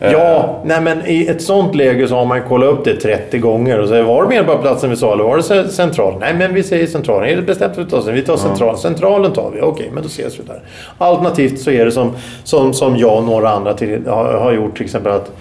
Eh. 0.01 0.13
Ja, 0.13 0.61
nej 0.65 0.81
men 0.81 1.03
i 1.07 1.27
ett 1.27 1.43
sånt 1.43 1.75
läge 1.75 2.09
så 2.09 2.15
har 2.15 2.25
man 2.25 2.43
kollat 2.43 2.69
upp 2.69 2.85
det 2.85 2.97
30 2.97 3.39
gånger 3.39 3.79
och 3.81 3.89
säger 3.89 4.03
var 4.03 4.23
det 4.23 4.29
Medborgarplatsen 4.29 4.91
vi 4.91 4.97
sa 4.97 5.13
eller 5.13 5.25
var 5.25 5.37
det 5.37 5.43
ce- 5.43 5.69
centralen? 5.69 6.19
Nej, 6.21 6.35
men 6.35 6.55
vi 6.55 6.63
säger 6.63 6.87
centralen. 6.87 7.31
Är 7.31 7.37
det 7.37 7.43
bestämt 7.43 7.73
att 7.73 7.79
vi 7.79 7.91
tar 7.91 8.13
Vi 8.13 8.23
tar 8.23 8.37
centralen. 8.37 8.79
Centralen 8.79 9.33
tar 9.33 9.51
vi. 9.55 9.61
Okej, 9.61 9.91
men 9.95 10.03
då 10.03 10.09
ses 10.09 10.39
vi 10.41 10.43
där. 10.45 10.61
Alternativt 10.99 11.61
så 11.61 11.71
är 11.71 11.85
det 11.85 11.91
som, 11.93 12.13
som, 12.45 12.73
som 12.75 12.97
jag 12.97 13.17
och 13.17 13.25
några 13.25 13.51
andra 13.51 13.75
till, 13.75 14.07
har, 14.07 14.33
har 14.35 14.53
gjort 14.53 14.77
till 14.77 14.85
exempel 14.85 15.13
att 15.13 15.33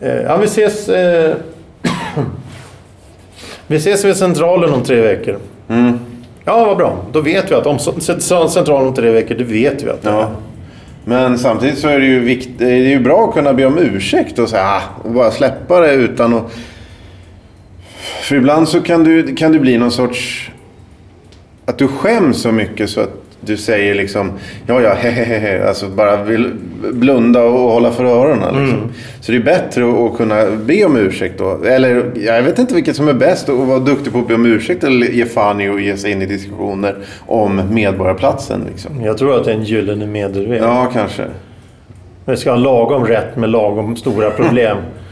eh, 0.00 0.14
ja, 0.22 0.36
vi 0.36 0.44
ses 0.44 0.88
eh, 0.88 1.34
Vi 3.66 3.76
ses 3.76 4.04
vid 4.04 4.16
centralen 4.16 4.72
om 4.74 4.82
tre 4.82 5.00
veckor. 5.00 5.38
Mm. 5.68 5.98
Ja, 6.44 6.64
vad 6.64 6.76
bra. 6.76 6.96
Då 7.12 7.20
vet 7.20 7.50
vi 7.50 7.54
att 7.54 7.66
om 7.66 7.78
centralen 8.48 8.88
om 8.88 8.94
tre 8.94 9.10
veckor, 9.10 9.34
det 9.34 9.44
vet 9.44 9.82
vi 9.82 9.90
att 9.90 10.02
det 10.02 10.08
är. 10.10 10.12
Ja. 10.14 10.28
Men 11.04 11.38
samtidigt 11.38 11.78
så 11.78 11.88
är 11.88 11.98
det 11.98 12.06
ju, 12.06 12.20
vikt, 12.20 12.48
det 12.58 12.70
är 12.70 12.88
ju 12.88 13.00
bra 13.00 13.28
att 13.28 13.34
kunna 13.34 13.52
be 13.52 13.66
om 13.66 13.78
ursäkt 13.78 14.38
och 14.38 14.48
så 14.48 14.56
här, 14.56 14.76
ah, 14.76 14.82
och 15.02 15.10
bara 15.10 15.30
släppa 15.30 15.80
det 15.80 15.92
utan 15.92 16.34
att... 16.34 16.52
För 18.22 18.36
ibland 18.36 18.68
så 18.68 18.80
kan 18.80 19.04
du, 19.04 19.34
kan 19.34 19.52
du 19.52 19.58
bli 19.58 19.78
någon 19.78 19.92
sorts... 19.92 20.50
Att 21.66 21.78
du 21.78 21.88
skäms 21.88 22.42
så 22.42 22.52
mycket 22.52 22.90
så 22.90 23.00
att 23.00 23.24
du 23.40 23.56
säger 23.56 23.94
liksom 23.94 24.32
ja, 24.66 24.80
ja, 24.80 24.94
hehehe. 25.00 25.68
Alltså 25.68 25.88
bara 25.88 26.24
vill 26.24 26.52
blunda 26.92 27.42
och 27.42 27.70
hålla 27.70 27.90
för 27.90 28.04
öronen. 28.04 28.64
Liksom. 28.64 28.92
Så 29.20 29.32
det 29.32 29.38
är 29.38 29.42
bättre 29.42 29.88
att, 29.88 29.94
att 29.94 30.16
kunna 30.16 30.50
be 30.56 30.84
om 30.84 30.96
ursäkt 30.96 31.38
då. 31.38 31.64
Eller 31.64 32.12
jag 32.14 32.42
vet 32.42 32.58
inte 32.58 32.74
vilket 32.74 32.96
som 32.96 33.08
är 33.08 33.12
bäst. 33.12 33.48
Att 33.48 33.58
vara 33.58 33.78
duktig 33.78 34.12
på 34.12 34.18
att 34.18 34.28
be 34.28 34.34
om 34.34 34.46
ursäkt 34.46 34.84
eller 34.84 35.06
ge 35.06 35.26
fan 35.26 35.60
i 35.60 35.68
och 35.68 35.80
ge 35.80 35.96
sig 35.96 36.12
in 36.12 36.22
i 36.22 36.26
diskussioner 36.26 36.96
om 37.26 37.62
Medborgarplatsen. 37.70 38.60
Liksom. 38.70 39.04
Jag 39.04 39.18
tror 39.18 39.36
att 39.36 39.44
det 39.44 39.50
är 39.50 39.56
en 39.56 39.64
gyllene 39.64 40.06
medelväg. 40.06 40.62
Ja, 40.62 40.90
kanske. 40.92 41.24
Vi 42.24 42.36
ska 42.36 42.50
ha 42.50 42.56
lagom 42.56 43.06
rätt 43.06 43.36
med 43.36 43.50
lagom 43.50 43.96
stora 43.96 44.30
problem. 44.30 44.76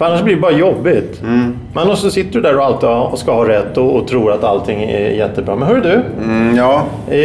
För 0.00 0.06
annars 0.06 0.22
blir 0.22 0.34
det 0.34 0.40
bara 0.40 0.52
jobbigt. 0.52 1.20
Mm. 1.22 1.56
Men 1.74 1.82
annars 1.82 1.98
så 1.98 2.10
sitter 2.10 2.32
du 2.32 2.40
där 2.40 2.58
och 2.58 2.64
alltid 2.64 3.18
ska 3.18 3.32
ha 3.32 3.48
rätt 3.48 3.76
och, 3.76 3.96
och 3.96 4.08
tror 4.08 4.32
att 4.32 4.44
allting 4.44 4.82
är 4.82 5.10
jättebra. 5.10 5.56
Men 5.56 5.68
hör 5.68 5.76
du, 5.80 6.02
Mm, 6.24 6.56
ja, 6.56 6.82
eh, 7.10 7.18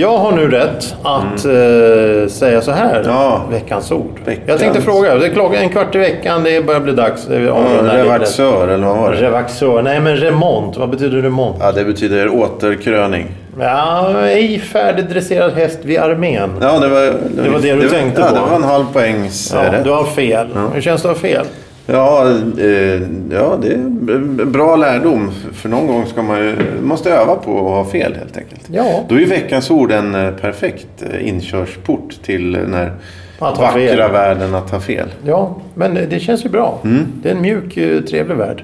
jag 0.00 0.18
har 0.18 0.32
nu 0.32 0.50
rätt 0.50 0.94
att 1.02 1.44
eh, 1.44 2.28
säga 2.28 2.60
så 2.60 2.70
här. 2.70 2.94
Mm. 3.00 3.10
Ja. 3.10 3.42
Veckans 3.50 3.92
ord. 3.92 4.10
Veckans. 4.24 4.48
Jag 4.48 4.58
tänkte 4.58 4.80
fråga, 4.80 5.14
det 5.14 5.26
är 5.26 5.30
klockan 5.30 5.62
en 5.62 5.68
kvart 5.68 5.94
i 5.94 5.98
veckan, 5.98 6.44
det 6.44 6.66
börjar 6.66 6.80
bli 6.80 6.92
dags. 6.92 7.28
eh, 7.28 7.42
ja 7.42 7.56
revaxör 7.92 8.68
eller 8.68 8.86
vad 8.86 8.96
var 8.98 9.12
det? 9.12 9.20
Revaxör. 9.22 9.82
Nej 9.82 10.00
men 10.00 10.16
remont, 10.16 10.76
vad 10.76 10.90
betyder 10.90 11.22
remont? 11.22 11.56
Ja, 11.60 11.72
det 11.72 11.84
betyder 11.84 12.28
återkröning. 12.34 13.26
Ja, 13.60 14.12
ej 14.22 14.58
färdigdresserad 14.58 15.52
häst 15.52 15.78
vid 15.82 15.98
armén. 15.98 16.50
Ja, 16.60 16.78
det 16.78 16.88
var 16.88 17.00
Det 17.44 17.50
var 17.50 17.58
det 17.60 17.74
du 17.74 17.88
tänkte 17.88 18.20
ja, 18.20 18.26
på. 18.28 18.34
det 18.34 18.40
var 18.50 18.56
en 18.56 18.62
halv 18.64 18.84
poängs 18.92 19.52
Ja, 19.54 19.72
rätt. 19.72 19.84
du 19.84 19.90
har 19.90 20.04
fel. 20.04 20.46
Hur 20.74 20.80
känns 20.80 21.02
det 21.02 21.10
att 21.10 21.16
ha 21.16 21.28
fel? 21.28 21.46
Ja, 21.86 22.30
eh, 22.58 23.02
ja, 23.30 23.58
det 23.62 23.72
är 23.72 24.44
bra 24.44 24.76
lärdom. 24.76 25.30
För 25.52 25.68
någon 25.68 25.86
gång 25.86 26.06
ska 26.06 26.22
man 26.22 26.38
ju, 26.38 26.56
måste 26.82 27.10
öva 27.12 27.34
på 27.36 27.58
att 27.58 27.64
ha 27.64 27.84
fel 27.84 28.14
helt 28.14 28.36
enkelt. 28.36 28.60
Ja. 28.70 29.04
Då 29.08 29.14
är 29.14 29.18
ju 29.18 29.26
veckans 29.26 29.70
ord 29.70 29.92
en 29.92 30.14
eh, 30.14 30.30
perfekt 30.30 30.86
eh, 31.12 31.28
inkörsport 31.28 32.22
till 32.22 32.52
den 32.52 32.74
här 32.74 32.92
Att 33.38 33.56
ha 33.56 33.64
vackra 33.64 33.72
fel. 33.80 33.96
världen 34.12 34.54
att 34.54 34.70
ha 34.70 34.80
fel. 34.80 35.08
Ja, 35.24 35.56
men 35.74 35.94
det 35.94 36.20
känns 36.20 36.44
ju 36.44 36.48
bra. 36.48 36.78
Mm. 36.84 37.06
Det 37.22 37.28
är 37.30 37.34
en 37.34 37.40
mjuk, 37.42 37.76
eh, 37.76 38.00
trevlig 38.00 38.36
värld. 38.36 38.62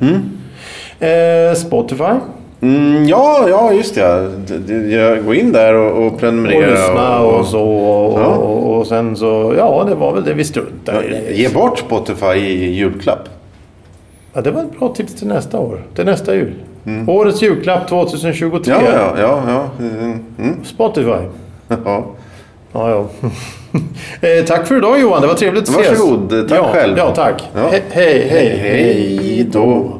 Eh, 1.01 1.55
Spotify. 1.55 2.13
Mm, 2.63 3.05
ja, 3.09 3.47
ja, 3.49 3.73
just 3.73 3.95
det. 3.95 4.31
Jag 4.91 5.25
går 5.25 5.35
in 5.35 5.53
där 5.53 5.75
och, 5.75 6.07
och 6.07 6.19
prenumererar. 6.21 6.67
Och 6.67 6.71
lyssna 6.73 7.21
och 7.21 7.47
så. 7.47 7.63
Och, 7.63 8.21
Ja. 8.21 8.27
och, 8.27 8.79
och 8.79 8.87
sen 8.87 9.17
så, 9.17 9.55
ja 9.57 9.85
det 9.89 9.95
var 9.95 10.13
väl 10.15 10.25
det 10.25 10.35
vi 10.35 10.45
struntade 10.45 11.05
i. 11.05 11.43
Ge 11.43 11.49
bort 11.49 11.79
Spotify 11.79 12.35
i 12.37 12.73
julklapp. 12.75 13.29
Ja, 14.33 14.41
det 14.41 14.51
var 14.51 14.63
ett 14.63 14.79
bra 14.79 14.89
tips 14.89 15.15
till 15.15 15.27
nästa 15.27 15.59
år. 15.59 15.83
Till 15.95 16.05
nästa 16.05 16.35
jul. 16.35 16.53
Årets 17.07 17.43
julklapp 17.43 17.89
2023. 17.89 18.75
Mm. 18.75 18.85
Ja, 18.87 18.93
ja, 18.97 19.13
ja. 19.23 19.43
ja. 19.49 19.85
Mm, 19.85 20.19
mm. 20.39 20.65
Spotify. 20.65 21.09
ja. 21.85 22.05
Ja, 22.73 22.91
ja. 22.91 23.07
eh, 24.29 24.45
tack 24.45 24.67
för 24.67 24.77
idag 24.77 25.01
Johan. 25.01 25.21
Det 25.21 25.27
var 25.27 25.35
trevligt 25.35 25.63
att 25.63 25.69
ses. 25.69 25.89
Varsågod. 25.89 26.49
Tack 26.49 26.59
ja, 26.59 26.71
själv. 26.73 26.99
Ja, 26.99 27.15
tack. 27.15 27.49
Ja. 27.55 27.61
He- 27.61 27.81
hej, 27.91 28.29
hej, 28.31 28.57
Hej 28.59 29.47
då. 29.53 29.93